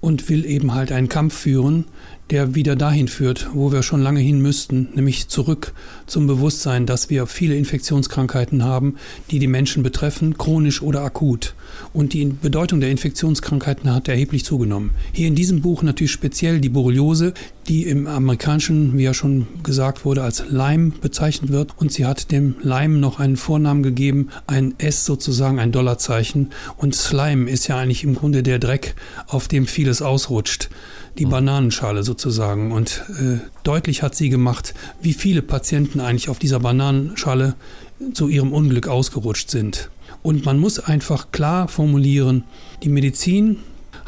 und 0.00 0.28
will 0.28 0.44
eben 0.44 0.74
halt 0.74 0.90
einen 0.90 1.08
Kampf 1.08 1.38
führen, 1.38 1.84
der 2.32 2.54
wieder 2.54 2.76
dahin 2.76 3.08
führt, 3.08 3.50
wo 3.52 3.72
wir 3.72 3.82
schon 3.82 4.00
lange 4.00 4.20
hin 4.20 4.40
müssten, 4.40 4.88
nämlich 4.94 5.28
zurück 5.28 5.74
zum 6.06 6.26
Bewusstsein, 6.26 6.86
dass 6.86 7.10
wir 7.10 7.26
viele 7.26 7.56
Infektionskrankheiten 7.56 8.64
haben, 8.64 8.96
die 9.30 9.38
die 9.38 9.46
Menschen 9.46 9.82
betreffen, 9.82 10.38
chronisch 10.38 10.80
oder 10.80 11.02
akut. 11.02 11.54
Und 11.92 12.14
die 12.14 12.24
Bedeutung 12.24 12.80
der 12.80 12.90
Infektionskrankheiten 12.90 13.92
hat 13.92 14.08
erheblich 14.08 14.46
zugenommen. 14.46 14.92
Hier 15.12 15.28
in 15.28 15.34
diesem 15.34 15.60
Buch 15.60 15.82
natürlich 15.82 16.12
speziell 16.12 16.58
die 16.58 16.70
Borreliose, 16.70 17.34
die 17.68 17.84
im 17.84 18.06
amerikanischen, 18.06 18.96
wie 18.96 19.02
ja 19.02 19.12
schon 19.12 19.46
gesagt 19.62 20.06
wurde, 20.06 20.22
als 20.22 20.44
Lyme 20.48 20.92
bezeichnet 21.02 21.52
wird. 21.52 21.72
Und 21.76 21.92
sie 21.92 22.06
hat 22.06 22.32
dem 22.32 22.54
Lyme 22.62 22.96
noch 22.96 23.20
einen 23.20 23.36
Vornamen 23.36 23.82
gegeben, 23.82 24.28
ein 24.46 24.74
S 24.78 25.04
sozusagen, 25.04 25.58
ein 25.58 25.70
Dollarzeichen. 25.70 26.50
Und 26.78 26.94
Slime 26.94 27.50
ist 27.50 27.68
ja 27.68 27.76
eigentlich 27.76 28.04
im 28.04 28.14
Grunde 28.14 28.42
der 28.42 28.58
Dreck, 28.58 28.94
auf 29.26 29.48
dem 29.48 29.66
vieles 29.66 30.00
ausrutscht 30.00 30.70
die 31.18 31.26
Bananenschale 31.26 32.02
sozusagen. 32.02 32.72
Und 32.72 33.02
äh, 33.20 33.38
deutlich 33.64 34.02
hat 34.02 34.14
sie 34.14 34.28
gemacht, 34.28 34.74
wie 35.00 35.12
viele 35.12 35.42
Patienten 35.42 36.00
eigentlich 36.00 36.28
auf 36.28 36.38
dieser 36.38 36.60
Bananenschale 36.60 37.54
zu 38.14 38.28
ihrem 38.28 38.52
Unglück 38.52 38.88
ausgerutscht 38.88 39.50
sind. 39.50 39.90
Und 40.22 40.44
man 40.44 40.58
muss 40.58 40.78
einfach 40.78 41.32
klar 41.32 41.68
formulieren, 41.68 42.44
die 42.82 42.88
Medizin 42.88 43.58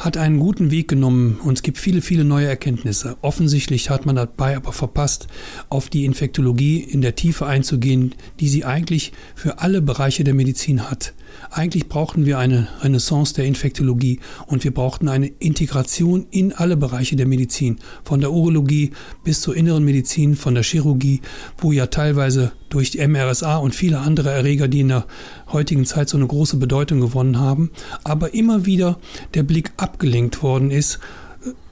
hat 0.04 0.18
einen 0.18 0.38
guten 0.38 0.70
Weg 0.70 0.88
genommen 0.88 1.40
und 1.42 1.54
es 1.54 1.62
gibt 1.62 1.78
viele, 1.78 2.02
viele 2.02 2.24
neue 2.24 2.46
Erkenntnisse. 2.46 3.16
Offensichtlich 3.22 3.88
hat 3.88 4.04
man 4.04 4.16
dabei 4.16 4.54
aber 4.54 4.72
verpasst, 4.72 5.28
auf 5.70 5.88
die 5.88 6.04
Infektologie 6.04 6.80
in 6.80 7.00
der 7.00 7.14
Tiefe 7.14 7.46
einzugehen, 7.46 8.14
die 8.38 8.48
sie 8.48 8.66
eigentlich 8.66 9.12
für 9.34 9.60
alle 9.60 9.80
Bereiche 9.80 10.22
der 10.22 10.34
Medizin 10.34 10.90
hat. 10.90 11.14
Eigentlich 11.50 11.88
brauchten 11.88 12.26
wir 12.26 12.38
eine 12.38 12.68
Renaissance 12.82 13.32
der 13.32 13.46
Infektologie 13.46 14.20
und 14.46 14.62
wir 14.62 14.74
brauchten 14.74 15.08
eine 15.08 15.26
Integration 15.26 16.26
in 16.30 16.52
alle 16.52 16.76
Bereiche 16.76 17.16
der 17.16 17.26
Medizin, 17.26 17.78
von 18.04 18.20
der 18.20 18.30
Urologie 18.30 18.90
bis 19.24 19.40
zur 19.40 19.56
inneren 19.56 19.84
Medizin, 19.84 20.36
von 20.36 20.54
der 20.54 20.64
Chirurgie, 20.64 21.22
wo 21.56 21.72
ja 21.72 21.86
teilweise 21.86 22.52
durch 22.74 22.90
die 22.90 23.06
MRSA 23.06 23.56
und 23.56 23.74
viele 23.74 24.00
andere 24.00 24.30
Erreger, 24.30 24.68
die 24.68 24.80
in 24.80 24.88
der 24.88 25.06
heutigen 25.52 25.86
Zeit 25.86 26.08
so 26.08 26.16
eine 26.16 26.26
große 26.26 26.56
Bedeutung 26.56 27.00
gewonnen 27.00 27.38
haben, 27.38 27.70
aber 28.02 28.34
immer 28.34 28.66
wieder 28.66 28.98
der 29.34 29.44
Blick 29.44 29.72
abgelenkt 29.76 30.42
worden 30.42 30.70
ist 30.70 30.98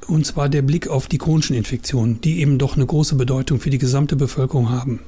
und 0.07 0.27
zwar 0.27 0.49
der 0.49 0.63
Blick 0.63 0.89
auf 0.89 1.09
die 1.09 1.19
chronischen 1.19 1.57
Infektionen, 1.57 2.21
die 2.21 2.41
eben 2.41 2.59
doch 2.59 2.77
eine 2.77 2.87
große 2.87 3.17
Bedeutung 3.17 3.61
für 3.61 3.71
die 3.71 3.79
gesamte 3.79 4.17
Bevölkerung 4.17 4.71
haben. 4.71 5.01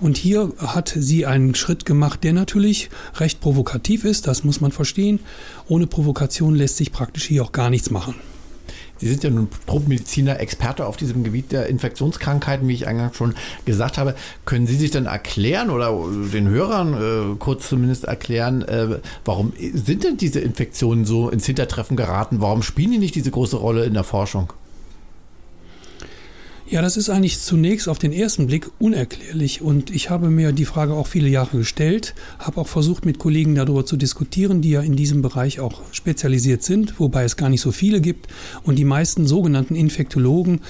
Und 0.00 0.16
hier 0.16 0.52
hat 0.58 0.94
sie 0.96 1.26
einen 1.26 1.56
Schritt 1.56 1.84
gemacht, 1.84 2.22
der 2.22 2.32
natürlich 2.32 2.88
recht 3.16 3.40
provokativ 3.40 4.04
ist, 4.04 4.28
das 4.28 4.44
muss 4.44 4.60
man 4.60 4.70
verstehen. 4.70 5.18
Ohne 5.66 5.88
Provokation 5.88 6.54
lässt 6.54 6.76
sich 6.76 6.92
praktisch 6.92 7.24
hier 7.24 7.42
auch 7.42 7.50
gar 7.52 7.70
nichts 7.70 7.90
machen. 7.90 8.14
Sie 8.98 9.08
sind 9.08 9.24
ja 9.24 9.30
nun 9.30 9.48
Truppmediziner, 9.66 10.40
Experte 10.40 10.86
auf 10.86 10.96
diesem 10.96 11.24
Gebiet 11.24 11.52
der 11.52 11.66
Infektionskrankheiten, 11.66 12.66
wie 12.68 12.74
ich 12.74 12.86
eingangs 12.86 13.16
schon 13.16 13.34
gesagt 13.64 13.98
habe. 13.98 14.14
Können 14.44 14.66
Sie 14.66 14.76
sich 14.76 14.90
denn 14.90 15.06
erklären 15.06 15.70
oder 15.70 15.92
den 16.32 16.48
Hörern 16.48 16.94
äh, 16.94 17.36
kurz 17.38 17.68
zumindest 17.68 18.04
erklären, 18.04 18.62
äh, 18.62 18.98
warum 19.24 19.52
sind 19.72 20.04
denn 20.04 20.16
diese 20.16 20.40
Infektionen 20.40 21.04
so 21.04 21.28
ins 21.30 21.46
Hintertreffen 21.46 21.96
geraten? 21.96 22.40
Warum 22.40 22.62
spielen 22.62 22.92
die 22.92 22.98
nicht 22.98 23.14
diese 23.14 23.30
große 23.30 23.56
Rolle 23.56 23.84
in 23.84 23.94
der 23.94 24.04
Forschung? 24.04 24.52
Ja, 26.70 26.82
das 26.82 26.98
ist 26.98 27.08
eigentlich 27.08 27.40
zunächst 27.40 27.88
auf 27.88 27.98
den 27.98 28.12
ersten 28.12 28.46
Blick 28.46 28.70
unerklärlich 28.78 29.62
und 29.62 29.90
ich 29.90 30.10
habe 30.10 30.28
mir 30.28 30.52
die 30.52 30.66
Frage 30.66 30.92
auch 30.92 31.06
viele 31.06 31.30
Jahre 31.30 31.56
gestellt, 31.56 32.14
habe 32.38 32.60
auch 32.60 32.68
versucht 32.68 33.06
mit 33.06 33.18
Kollegen 33.18 33.54
darüber 33.54 33.86
zu 33.86 33.96
diskutieren, 33.96 34.60
die 34.60 34.72
ja 34.72 34.82
in 34.82 34.94
diesem 34.94 35.22
Bereich 35.22 35.60
auch 35.60 35.80
spezialisiert 35.92 36.62
sind, 36.62 37.00
wobei 37.00 37.24
es 37.24 37.38
gar 37.38 37.48
nicht 37.48 37.62
so 37.62 37.72
viele 37.72 38.02
gibt. 38.02 38.26
Und 38.64 38.78
die 38.78 38.84
meisten 38.84 39.26
sogenannten 39.26 39.76
Infektologen, 39.76 40.60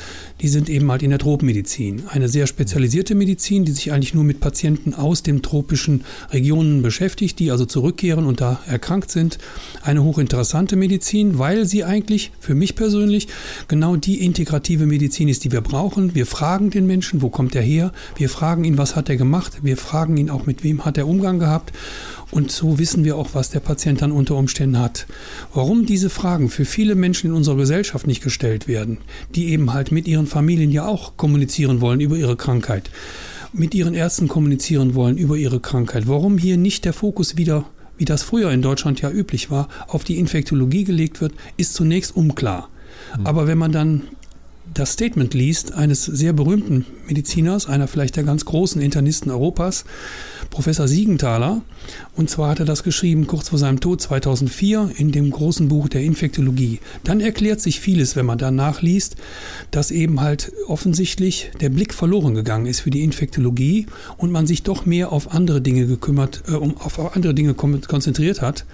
die 0.40 0.47
sind 0.47 0.69
eben 0.69 0.88
halt 0.88 1.02
in 1.02 1.11
der 1.11 1.19
Tropenmedizin, 1.19 2.05
eine 2.07 2.28
sehr 2.28 2.47
spezialisierte 2.47 3.17
Medizin, 3.17 3.64
die 3.64 3.73
sich 3.73 3.90
eigentlich 3.90 4.14
nur 4.14 4.23
mit 4.23 4.38
Patienten 4.38 4.95
aus 4.95 5.25
den 5.25 5.43
tropischen 5.43 6.05
Regionen 6.31 6.81
beschäftigt, 6.81 7.40
die 7.40 7.50
also 7.50 7.64
zurückkehren 7.64 8.25
und 8.25 8.40
da 8.40 8.61
erkrankt 8.69 9.11
sind. 9.11 9.38
Eine 9.83 10.05
hochinteressante 10.05 10.76
Medizin, 10.76 11.40
weil 11.40 11.67
sie 11.67 11.83
eigentlich 11.83 12.31
für 12.38 12.55
mich 12.55 12.76
persönlich 12.76 13.26
genau 13.67 13.97
die 13.97 14.25
integrative 14.25 14.87
Medizin 14.87 15.26
ist, 15.26 15.43
die 15.43 15.50
wir 15.50 15.61
brauchen 15.61 15.88
brauchen. 15.88 16.14
Wir 16.14 16.26
fragen 16.26 16.71
den 16.71 16.87
Menschen, 16.87 17.23
wo 17.23 17.30
kommt 17.30 17.54
er 17.54 17.62
her? 17.62 17.92
Wir 18.16 18.28
fragen 18.28 18.64
ihn, 18.64 18.78
was 18.78 18.97
hat 18.97 19.09
er 19.09 19.16
gemacht? 19.16 19.59
Wir 19.62 19.76
fragen 19.76 20.16
ihn 20.16 20.30
auch, 20.30 20.47
mit 20.47 20.62
wem 20.62 20.85
hat 20.85 20.99
er 20.99 21.09
Umgang 21.09 21.38
gehabt? 21.38 21.73
Und 22.30 22.50
so 22.50 22.78
wissen 22.78 23.04
wir 23.04 23.16
auch, 23.16 23.30
was 23.33 23.50
der 23.50 23.61
Patient 23.61 24.02
dann 24.02 24.12
unter 24.12 24.37
Umständen 24.37 24.78
hat. 24.78 25.07
Warum 25.54 25.87
diese 25.87 26.11
Fragen 26.11 26.50
für 26.50 26.66
viele 26.66 26.95
Menschen 26.95 27.30
in 27.30 27.37
unserer 27.37 27.57
Gesellschaft 27.57 28.07
nicht 28.07 28.23
gestellt 28.23 28.68
werden, 28.68 28.99
die 29.35 29.49
eben 29.49 29.73
halt 29.73 29.92
mit 29.92 30.07
ihren 30.07 30.26
Familien 30.26 30.71
ja 30.71 30.87
auch 30.87 31.16
kommunizieren 31.16 31.80
wollen 31.80 32.00
über 32.00 32.16
ihre 32.16 32.37
Krankheit, 32.37 32.90
mit 33.54 33.75
ihren 33.75 33.95
Ärzten 33.95 34.28
kommunizieren 34.28 34.95
wollen 34.95 35.16
über 35.16 35.37
ihre 35.37 35.61
Krankheit. 35.61 36.07
Warum 36.07 36.37
hier 36.37 36.59
nicht 36.59 36.85
der 36.85 36.92
Fokus 36.92 37.38
wieder, 37.38 37.64
wie 37.97 38.04
das 38.04 38.23
früher 38.23 38.50
in 38.50 38.61
Deutschland 38.61 39.00
ja 39.00 39.11
üblich 39.11 39.50
war, 39.50 39.68
auf 39.87 40.04
die 40.04 40.18
Infektologie 40.18 40.85
gelegt 40.85 41.23
wird, 41.23 41.33
ist 41.57 41.73
zunächst 41.73 42.14
unklar. 42.14 42.68
Mhm. 43.16 43.26
Aber 43.26 43.47
wenn 43.47 43.59
man 43.59 43.73
dann 43.73 44.02
das 44.78 44.92
Statement 44.92 45.35
liest 45.35 45.73
eines 45.73 46.04
sehr 46.04 46.32
berühmten 46.32 46.87
Mediziners, 47.08 47.66
einer 47.66 47.88
vielleicht 47.88 48.14
der 48.14 48.23
ganz 48.23 48.44
großen 48.44 48.80
Internisten 48.80 49.32
Europas, 49.32 49.85
Professor 50.50 50.87
Siegenthaler. 50.87 51.62
Und 52.14 52.30
zwar 52.30 52.50
hat 52.50 52.61
er 52.61 52.64
das 52.64 52.85
geschrieben 52.85 53.26
kurz 53.26 53.49
vor 53.49 53.58
seinem 53.58 53.80
Tod 53.80 54.00
2004 54.00 54.92
in 54.97 55.11
dem 55.11 55.30
großen 55.30 55.68
Buch 55.68 55.88
der 55.88 56.02
Infektologie. 56.02 56.78
Dann 57.02 57.20
erklärt 57.20 57.61
sich 57.61 57.80
vieles, 57.80 58.14
wenn 58.14 58.26
man 58.26 58.38
da 58.38 58.52
nachliest, 58.52 59.16
dass 59.73 59.90
eben 59.90 60.20
halt 60.20 60.52
offensichtlich 60.68 61.50
der 61.61 61.70
Blick 61.70 61.92
verloren 61.92 62.35
gegangen 62.35 62.66
ist 62.66 62.80
für 62.80 62.90
die 62.90 63.02
Infektologie 63.02 63.87
und 64.16 64.30
man 64.30 64.47
sich 64.47 64.62
doch 64.62 64.87
mehr 64.87 65.11
auf 65.11 65.32
andere 65.32 65.61
Dinge 65.61 65.87
gekümmert, 65.87 66.44
äh, 66.47 66.52
um 66.52 66.76
auf 66.76 67.16
andere 67.16 67.35
Dinge 67.35 67.54
konzentriert 67.54 68.42
hat. 68.42 68.64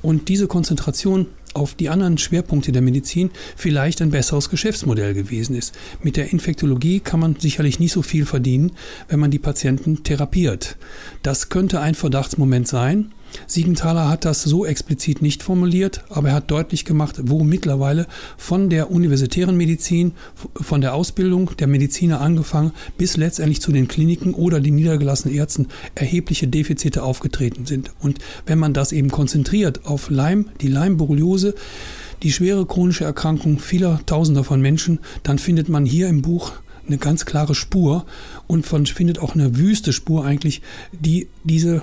Und 0.00 0.28
diese 0.28 0.46
Konzentration 0.46 1.26
auf 1.54 1.74
die 1.74 1.88
anderen 1.88 2.18
Schwerpunkte 2.18 2.72
der 2.72 2.82
Medizin 2.82 3.30
vielleicht 3.56 4.02
ein 4.02 4.10
besseres 4.10 4.50
Geschäftsmodell 4.50 5.14
gewesen 5.14 5.56
ist. 5.56 5.74
Mit 6.02 6.16
der 6.16 6.32
Infektologie 6.32 7.00
kann 7.00 7.20
man 7.20 7.36
sicherlich 7.38 7.78
nicht 7.80 7.92
so 7.92 8.02
viel 8.02 8.26
verdienen, 8.26 8.72
wenn 9.08 9.20
man 9.20 9.30
die 9.30 9.38
Patienten 9.38 10.02
therapiert. 10.02 10.76
Das 11.22 11.48
könnte 11.48 11.80
ein 11.80 11.94
Verdachtsmoment 11.94 12.68
sein. 12.68 13.12
Siegenthaler 13.46 14.08
hat 14.08 14.24
das 14.24 14.42
so 14.42 14.64
explizit 14.64 15.22
nicht 15.22 15.42
formuliert, 15.42 16.04
aber 16.08 16.28
er 16.28 16.34
hat 16.34 16.50
deutlich 16.50 16.84
gemacht, 16.84 17.20
wo 17.24 17.44
mittlerweile 17.44 18.06
von 18.36 18.70
der 18.70 18.90
universitären 18.90 19.56
Medizin, 19.56 20.12
von 20.60 20.80
der 20.80 20.94
Ausbildung 20.94 21.50
der 21.58 21.66
Mediziner 21.66 22.20
angefangen 22.20 22.72
bis 22.98 23.16
letztendlich 23.16 23.60
zu 23.60 23.72
den 23.72 23.88
Kliniken 23.88 24.34
oder 24.34 24.60
den 24.60 24.74
niedergelassenen 24.74 25.36
Ärzten 25.36 25.68
erhebliche 25.94 26.48
Defizite 26.48 27.02
aufgetreten 27.02 27.66
sind. 27.66 27.90
Und 28.00 28.18
wenn 28.46 28.58
man 28.58 28.74
das 28.74 28.92
eben 28.92 29.10
konzentriert 29.10 29.84
auf 29.84 30.10
Leim, 30.10 30.50
die 30.60 30.68
Leimborreliose, 30.68 31.54
die 32.22 32.32
schwere 32.32 32.66
chronische 32.66 33.04
Erkrankung 33.04 33.58
vieler 33.58 34.00
Tausender 34.06 34.44
von 34.44 34.60
Menschen, 34.60 35.00
dann 35.22 35.38
findet 35.38 35.68
man 35.68 35.84
hier 35.84 36.08
im 36.08 36.22
Buch 36.22 36.52
eine 36.86 36.98
ganz 36.98 37.24
klare 37.24 37.54
Spur 37.54 38.04
und 38.46 38.66
von, 38.66 38.86
findet 38.86 39.18
auch 39.18 39.34
eine 39.34 39.56
wüste 39.56 39.92
Spur 39.92 40.24
eigentlich, 40.24 40.62
die 40.92 41.28
diese 41.44 41.82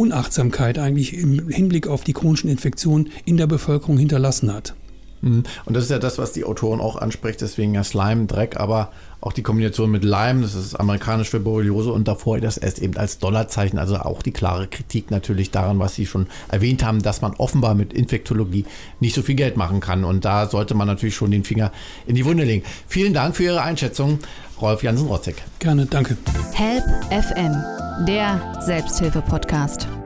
Unachtsamkeit 0.00 0.78
eigentlich 0.78 1.12
im 1.12 1.50
Hinblick 1.50 1.86
auf 1.86 2.04
die 2.04 2.14
chronischen 2.14 2.48
Infektionen 2.48 3.10
in 3.26 3.36
der 3.36 3.46
Bevölkerung 3.46 3.98
hinterlassen 3.98 4.50
hat. 4.50 4.74
Mhm. 5.22 5.44
Und 5.64 5.76
das 5.76 5.84
ist 5.84 5.90
ja 5.90 5.98
das, 5.98 6.18
was 6.18 6.32
die 6.32 6.44
Autoren 6.44 6.80
auch 6.80 6.96
anspricht, 6.96 7.40
deswegen 7.40 7.74
ja 7.74 7.84
Slime, 7.84 8.26
Dreck, 8.26 8.58
aber 8.58 8.90
auch 9.20 9.32
die 9.32 9.42
Kombination 9.42 9.90
mit 9.90 10.02
Lyme, 10.02 10.40
das 10.42 10.54
ist 10.54 10.74
amerikanisch 10.74 11.28
für 11.28 11.40
Borreliose 11.40 11.92
und 11.92 12.08
davor 12.08 12.40
das 12.40 12.56
erst 12.56 12.78
eben 12.78 12.96
als 12.96 13.18
Dollarzeichen, 13.18 13.78
also 13.78 13.96
auch 13.96 14.22
die 14.22 14.32
klare 14.32 14.66
Kritik 14.66 15.10
natürlich 15.10 15.50
daran, 15.50 15.78
was 15.78 15.94
Sie 15.94 16.06
schon 16.06 16.26
erwähnt 16.48 16.82
haben, 16.82 17.02
dass 17.02 17.20
man 17.20 17.34
offenbar 17.34 17.74
mit 17.74 17.92
Infektologie 17.92 18.64
nicht 18.98 19.14
so 19.14 19.22
viel 19.22 19.34
Geld 19.34 19.56
machen 19.56 19.80
kann 19.80 20.04
und 20.04 20.24
da 20.24 20.48
sollte 20.48 20.74
man 20.74 20.86
natürlich 20.86 21.14
schon 21.14 21.30
den 21.30 21.44
Finger 21.44 21.70
in 22.06 22.14
die 22.14 22.24
Wunde 22.24 22.44
legen. 22.44 22.64
Vielen 22.86 23.12
Dank 23.12 23.36
für 23.36 23.44
Ihre 23.44 23.62
Einschätzung, 23.62 24.20
Rolf 24.60 24.82
Jansen-Rotzek. 24.82 25.36
Gerne, 25.58 25.86
danke. 25.86 26.16
Help 26.54 26.84
FM, 27.10 27.54
der 28.06 28.62
Selbsthilfe-Podcast. 28.64 29.99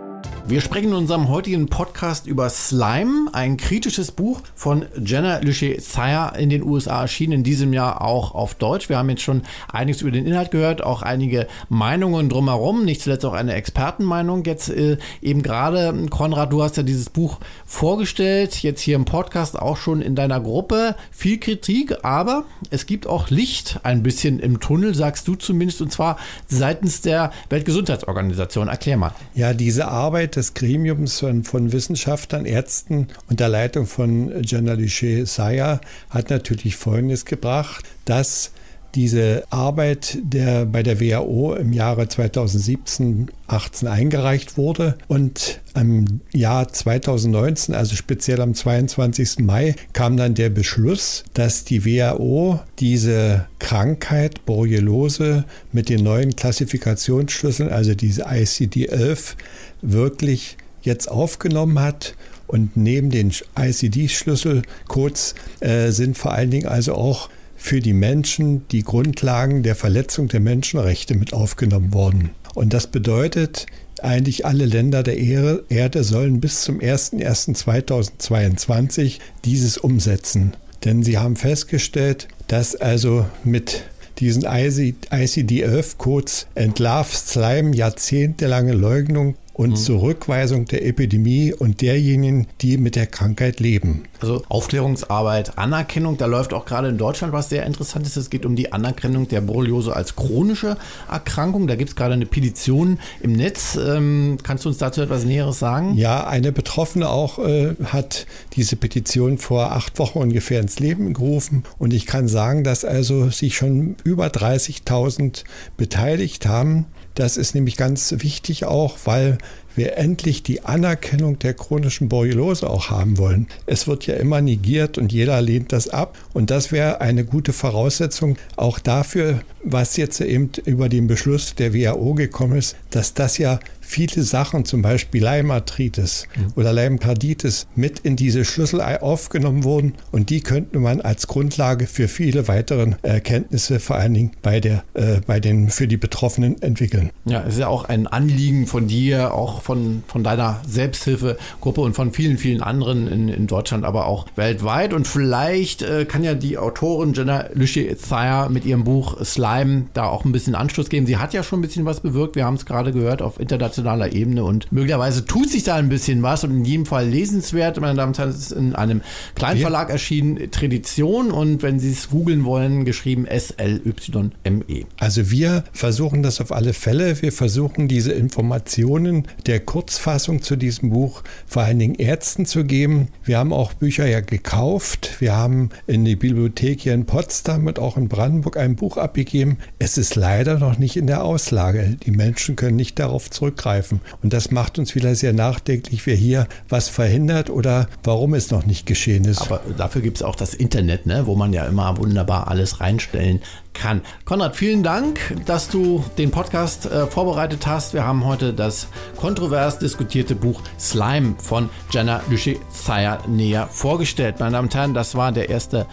Wir 0.46 0.60
sprechen 0.60 0.88
in 0.88 0.94
unserem 0.94 1.30
heutigen 1.30 1.68
Podcast 1.68 2.26
über 2.26 2.50
Slime, 2.50 3.30
ein 3.32 3.56
kritisches 3.56 4.12
Buch 4.12 4.42
von 4.54 4.84
Jenna 5.02 5.38
Luche-Sayer 5.38 6.36
in 6.36 6.50
den 6.50 6.62
USA 6.62 7.00
erschienen, 7.00 7.32
in 7.32 7.44
diesem 7.44 7.72
Jahr 7.72 8.02
auch 8.02 8.34
auf 8.34 8.54
Deutsch. 8.54 8.90
Wir 8.90 8.98
haben 8.98 9.08
jetzt 9.08 9.22
schon 9.22 9.42
einiges 9.72 10.02
über 10.02 10.10
den 10.10 10.26
Inhalt 10.26 10.50
gehört, 10.50 10.84
auch 10.84 11.00
einige 11.00 11.46
Meinungen 11.70 12.28
drumherum, 12.28 12.84
nicht 12.84 13.00
zuletzt 13.00 13.24
auch 13.24 13.32
eine 13.32 13.54
Expertenmeinung. 13.54 14.44
Jetzt 14.44 14.68
äh, 14.68 14.98
eben 15.22 15.42
gerade, 15.42 15.94
Konrad, 16.10 16.52
du 16.52 16.62
hast 16.62 16.76
ja 16.76 16.82
dieses 16.82 17.08
Buch 17.08 17.40
vorgestellt, 17.64 18.62
jetzt 18.62 18.82
hier 18.82 18.96
im 18.96 19.06
Podcast 19.06 19.58
auch 19.58 19.78
schon 19.78 20.02
in 20.02 20.14
deiner 20.14 20.40
Gruppe. 20.40 20.94
Viel 21.10 21.38
Kritik, 21.38 22.04
aber 22.04 22.44
es 22.68 22.84
gibt 22.84 23.06
auch 23.06 23.30
Licht 23.30 23.80
ein 23.82 24.02
bisschen 24.02 24.40
im 24.40 24.60
Tunnel, 24.60 24.94
sagst 24.94 25.26
du 25.26 25.36
zumindest, 25.36 25.80
und 25.80 25.90
zwar 25.90 26.18
seitens 26.48 27.00
der 27.00 27.32
Weltgesundheitsorganisation. 27.48 28.68
Erklär 28.68 28.98
mal. 28.98 29.14
Ja, 29.34 29.54
diese 29.54 29.88
Arbeit 29.88 30.33
des 30.36 30.54
Gremiums 30.54 31.20
von, 31.20 31.72
Wissenschaftlern, 31.72 32.46
Ärzten 32.46 33.08
unter 33.28 33.48
Leitung 33.48 33.86
von 33.86 34.30
Duché 34.76 35.26
Saya 35.26 35.80
hat 36.10 36.30
natürlich 36.30 36.76
Folgendes 36.76 37.24
gebracht, 37.24 37.84
dass 38.04 38.52
diese 38.94 39.44
Arbeit 39.50 40.18
der 40.22 40.66
bei 40.66 40.82
der 40.82 41.00
WHO 41.00 41.54
im 41.54 41.72
Jahre 41.72 42.08
2017 42.08 43.30
18 43.46 43.88
eingereicht 43.88 44.56
wurde 44.56 44.96
und 45.08 45.60
im 45.75 46.21
Jahr 46.32 46.69
2019, 46.69 47.75
also 47.75 47.97
speziell 47.97 48.40
am 48.40 48.54
22. 48.54 49.40
Mai, 49.40 49.75
kam 49.92 50.16
dann 50.16 50.34
der 50.34 50.49
Beschluss, 50.49 51.25
dass 51.34 51.64
die 51.64 51.84
WHO 51.84 52.60
diese 52.78 53.47
Krankheit 53.58 54.45
Borreliose 54.47 55.45
mit 55.73 55.88
den 55.88 56.02
neuen 56.04 56.36
Klassifikationsschlüsseln, 56.36 57.71
also 57.71 57.95
diese 57.95 58.26
ICD-11, 58.26 59.34
wirklich 59.82 60.56
jetzt 60.82 61.10
aufgenommen 61.10 61.80
hat. 61.80 62.14
Und 62.47 62.76
neben 62.76 63.10
den 63.10 63.32
ICD-Schlüsselcodes 63.58 65.34
äh, 65.60 65.90
sind 65.90 66.16
vor 66.16 66.32
allen 66.32 66.50
Dingen 66.50 66.69
also 66.69 66.95
auch 66.95 67.30
für 67.64 67.80
die 67.80 67.94
Menschen 67.94 68.68
die 68.68 68.82
Grundlagen 68.82 69.62
der 69.62 69.74
Verletzung 69.74 70.28
der 70.28 70.40
Menschenrechte 70.40 71.14
mit 71.14 71.32
aufgenommen 71.32 71.94
worden. 71.94 72.28
Und 72.54 72.74
das 72.74 72.88
bedeutet, 72.88 73.64
eigentlich 74.02 74.44
alle 74.44 74.66
Länder 74.66 75.02
der 75.02 75.16
Erde 75.16 76.04
sollen 76.04 76.40
bis 76.40 76.60
zum 76.60 76.80
01.01.2022 76.80 79.18
dieses 79.46 79.78
umsetzen. 79.78 80.52
Denn 80.84 81.02
sie 81.02 81.16
haben 81.16 81.36
festgestellt, 81.36 82.28
dass 82.48 82.76
also 82.76 83.24
mit 83.44 83.84
diesen 84.18 84.44
ICD-11-Codes 84.44 86.48
entlarvt 86.54 87.16
Slime 87.16 87.74
jahrzehntelange 87.74 88.74
Leugnung 88.74 89.36
und 89.54 89.71
mhm. 89.71 89.76
Zurückweisung 89.76 90.67
der 90.67 90.84
Epidemie 90.84 91.54
und 91.54 91.80
derjenigen, 91.80 92.49
die 92.60 92.76
mit 92.76 92.97
der 92.97 93.06
Krankheit 93.06 93.60
leben. 93.60 94.02
Also 94.21 94.43
Aufklärungsarbeit, 94.49 95.58
Anerkennung, 95.58 96.17
da 96.17 96.26
läuft 96.26 96.52
auch 96.52 96.67
gerade 96.67 96.88
in 96.88 96.99
Deutschland 96.99 97.32
was 97.32 97.49
sehr 97.49 97.64
Interessantes. 97.64 98.17
Es 98.17 98.30
geht 98.30 98.45
um 98.45 98.56
die 98.56 98.73
Anerkennung 98.73 99.28
der 99.28 99.40
Borreliose 99.40 99.95
als 99.95 100.17
chronische 100.17 100.76
Erkrankung. 101.10 101.67
Da 101.69 101.76
gibt 101.76 101.90
es 101.90 101.97
gerade 101.97 102.14
eine 102.14 102.26
Petition 102.26 102.99
im 103.21 103.32
Netz. 103.32 103.76
Ähm, 103.76 104.38
kannst 104.43 104.64
du 104.64 104.71
uns 104.71 104.78
dazu 104.78 105.02
etwas 105.02 105.25
Näheres 105.25 105.60
sagen? 105.60 105.97
Ja, 105.97 106.26
eine 106.26 106.50
Betroffene 106.50 107.08
auch 107.08 107.38
äh, 107.38 107.75
hat 107.84 108.26
diese 108.54 108.75
Petition 108.75 109.38
vor 109.38 109.73
acht 109.73 109.99
Wochen 110.00 110.19
ungefähr 110.19 110.60
ins 110.60 110.80
Leben 110.80 111.14
gerufen. 111.14 111.62
Und 111.78 111.93
ich 111.93 112.06
kann 112.06 112.26
sagen, 112.26 112.64
dass 112.64 112.84
also 112.84 113.30
sich 113.30 113.56
schon 113.56 113.97
über 114.02 114.26
30.000 114.26 115.45
beteiligt 115.76 116.47
haben. 116.47 116.86
Das 117.14 117.36
ist 117.36 117.54
nämlich 117.54 117.76
ganz 117.76 118.14
wichtig 118.18 118.64
auch, 118.64 118.98
weil 119.04 119.38
wir 119.76 119.97
endlich 119.97 120.43
die 120.43 120.63
Anerkennung 120.63 121.39
der 121.39 121.54
chronischen 121.54 122.08
Borreliose 122.08 122.69
auch 122.69 122.91
haben 122.91 123.19
wollen. 123.19 123.49
Es 123.67 123.87
wird 123.87 124.06
ja 124.06 124.15
immer 124.15 124.41
negiert 124.41 124.99
und 124.99 125.13
jeder 125.13 125.41
lehnt 125.41 125.73
das 125.73 125.89
ab. 125.89 126.17
Und 126.32 126.50
das 126.50 126.73
wäre 126.73 127.00
eine 127.00 127.25
gute 127.25 127.52
Voraussetzung 127.52 128.37
auch 128.56 128.78
dafür, 128.78 129.41
was 129.65 129.97
jetzt 129.97 130.21
eben 130.21 130.50
über 130.65 130.89
den 130.89 131.06
Beschluss 131.06 131.54
der 131.54 131.75
WHO 131.75 132.15
gekommen 132.15 132.58
ist, 132.58 132.76
dass 132.91 133.15
das 133.15 133.39
ja 133.39 133.60
viele 133.80 134.23
Sachen, 134.23 134.65
zum 134.65 134.82
Beispiel 134.82 135.23
Leimarthritis 135.23 136.26
mhm. 136.37 136.52
oder 136.56 136.73
Leimkarditis, 136.73 137.67
mit 137.75 138.00
in 138.00 138.17
diese 138.17 138.45
Schlüssel 138.45 138.80
aufgenommen 138.80 139.65
wurden 139.65 139.95
und 140.10 140.30
die 140.30 140.41
könnte 140.41 140.78
man 140.78 141.00
als 141.00 141.26
Grundlage 141.26 141.87
für 141.87 142.08
viele 142.08 142.49
weitere 142.49 142.93
Erkenntnisse 143.02 143.80
vor 143.80 143.97
allen 143.97 144.15
Dingen 144.15 144.30
bei 144.43 144.60
der, 144.60 144.84
äh, 144.95 145.21
bei 145.26 145.41
den 145.41 145.69
für 145.69 145.87
die 145.87 145.97
Betroffenen 145.97 146.60
entwickeln. 146.60 147.10
Ja, 147.25 147.43
es 147.47 147.54
ist 147.54 147.60
ja 147.60 147.69
auch 147.69 147.84
ein 147.84 148.06
Anliegen 148.06 148.67
von 148.67 148.89
dir, 148.89 149.34
auch 149.34 149.63
von, 149.64 150.04
von 150.06 150.22
deiner 150.22 150.60
Selbsthilfegruppe 150.68 151.80
und 151.80 151.94
von 151.94 152.12
vielen, 152.12 152.38
vielen 152.38 152.62
anderen 152.62 153.08
in, 153.08 153.28
in 153.28 153.46
Deutschland, 153.46 153.84
aber 153.84 154.06
auch 154.06 154.26
weltweit. 154.36 154.92
Und 154.92 155.06
vielleicht 155.06 155.82
äh, 155.82 156.04
kann 156.04 156.22
ja 156.22 156.34
die 156.34 156.58
Autorin 156.58 157.14
Jenna 157.14 157.46
Lushi-Thayer 157.54 158.50
mit 158.50 158.66
ihrem 158.66 158.84
Buch 158.84 159.24
Slime 159.24 159.86
da 159.94 160.04
auch 160.06 160.24
ein 160.24 160.32
bisschen 160.32 160.54
Anschluss 160.54 160.88
geben. 160.90 161.06
Sie 161.06 161.16
hat 161.16 161.32
ja 161.32 161.42
schon 161.42 161.60
ein 161.60 161.62
bisschen 161.62 161.86
was 161.86 162.00
bewirkt. 162.00 162.36
Wir 162.36 162.44
haben 162.44 162.54
es 162.54 162.66
gerade 162.66 162.92
gehört 162.92 163.22
auf 163.22 163.40
internationaler 163.40 164.12
Ebene 164.12 164.44
und 164.44 164.70
möglicherweise 164.70 165.24
tut 165.24 165.48
sich 165.48 165.64
da 165.64 165.76
ein 165.76 165.88
bisschen 165.88 166.22
was 166.22 166.44
und 166.44 166.50
in 166.50 166.64
jedem 166.64 166.86
Fall 166.86 167.08
lesenswert. 167.08 167.80
Meine 167.80 167.96
Damen 167.96 168.10
und 168.12 168.18
Herren, 168.18 168.30
es 168.30 168.38
ist 168.38 168.52
in 168.52 168.74
einem 168.74 169.00
Kleinverlag 169.34 169.90
erschienen, 169.90 170.50
Tradition 170.50 171.30
und 171.30 171.62
wenn 171.62 171.80
Sie 171.80 171.90
es 171.90 172.10
googeln 172.10 172.44
wollen, 172.44 172.84
geschrieben 172.84 173.26
S-L-Y-M-E. 173.26 174.84
Also 174.98 175.30
wir 175.30 175.64
versuchen 175.72 176.22
das 176.22 176.40
auf 176.40 176.52
alle 176.52 176.74
Fälle. 176.74 177.20
Wir 177.22 177.32
versuchen 177.32 177.88
diese 177.88 178.12
Informationen 178.12 179.26
der 179.46 179.53
der 179.54 179.60
Kurzfassung 179.60 180.43
zu 180.43 180.56
diesem 180.56 180.90
Buch 180.90 181.23
vor 181.47 181.62
allen 181.62 181.78
Dingen 181.78 181.95
Ärzten 181.95 182.45
zu 182.45 182.64
geben. 182.64 183.06
Wir 183.23 183.38
haben 183.38 183.52
auch 183.52 183.73
Bücher 183.73 184.04
ja 184.04 184.21
gekauft. 184.21 185.21
Wir 185.21 185.36
haben 185.36 185.69
in 185.86 186.04
die 186.04 186.17
Bibliothek 186.17 186.80
hier 186.80 186.93
in 186.93 187.06
Potsdam 187.06 187.69
und 187.69 187.78
auch 187.78 187.97
in 187.97 188.08
Brandenburg 188.08 188.56
ein 188.56 188.75
Buch 188.75 188.97
abgegeben. 188.97 189.58
Es 189.78 189.97
ist 189.97 190.17
leider 190.17 190.58
noch 190.58 190.76
nicht 190.78 190.97
in 190.97 191.06
der 191.06 191.23
Auslage. 191.23 191.97
Die 192.04 192.10
Menschen 192.10 192.56
können 192.56 192.75
nicht 192.75 192.99
darauf 192.99 193.30
zurückgreifen. 193.30 194.00
Und 194.25 194.32
das 194.32 194.50
macht 194.50 194.76
uns 194.80 194.97
wieder 194.97 195.14
sehr 195.14 195.32
nachdenklich, 195.32 196.04
wer 196.04 196.17
hier 196.17 196.49
was 196.69 196.88
verhindert 196.88 197.49
oder 197.49 197.86
warum 198.02 198.34
es 198.34 198.50
noch 198.50 198.67
nicht 198.67 198.86
geschehen 198.86 199.25
ist. 199.25 199.43
Aber 199.43 199.60
dafür 199.78 200.02
gibt 200.02 200.17
es 200.17 200.25
auch 200.25 200.34
das 200.34 200.54
Internet, 200.54 201.06
ne, 201.06 201.28
wo 201.28 201.36
man 201.36 201.52
ja 201.52 201.64
immer 201.64 201.97
wunderbar 201.97 202.49
alles 202.49 202.80
reinstellen 202.80 203.40
kann. 203.75 204.00
Konrad, 204.25 204.56
vielen 204.56 204.82
Dank, 204.82 205.21
dass 205.47 205.69
du 205.69 206.04
den 206.17 206.30
Podcast 206.30 206.87
äh, 206.87 207.06
vorbereitet 207.06 207.67
hast. 207.67 207.93
Wir 207.93 208.06
haben 208.06 208.25
heute 208.25 208.54
das 208.54 208.89
kontrovers 209.17 209.78
diskutierte 209.78 210.34
Buch 210.34 210.63
Slime 210.78 211.34
von 211.39 211.69
Jenna 211.91 212.23
Lüsche-Zeyer 212.30 213.19
näher 213.28 213.67
vorgestellt. 213.67 214.41
Meine 214.41 214.52
Damen 214.52 214.69
und 214.69 214.75
Herren, 214.75 214.95
das 214.95 215.15
war 215.15 215.32
der 215.32 215.50
erste 215.50 215.87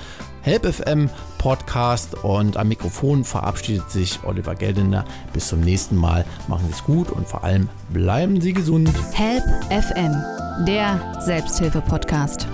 Help 0.44 0.66
FM 0.66 1.10
Podcast 1.38 2.16
und 2.24 2.58
am 2.58 2.68
Mikrofon 2.68 3.24
verabschiedet 3.24 3.90
sich 3.92 4.20
Oliver 4.24 4.56
Geldener. 4.56 5.06
Bis 5.34 5.48
zum 5.48 5.62
nächsten 5.62 5.96
Mal. 5.96 6.26
Machen 6.48 6.66
Sie 6.68 6.74
es 6.74 6.84
gut 6.84 7.10
und 7.10 7.28
vor 7.28 7.44
allem 7.44 7.70
bleiben 7.90 8.42
Sie 8.42 8.54
gesund. 8.54 8.92
Help 9.14 9.44
FM, 9.70 10.16
der 10.66 11.22
Selbsthilfe-Podcast. 11.26 12.48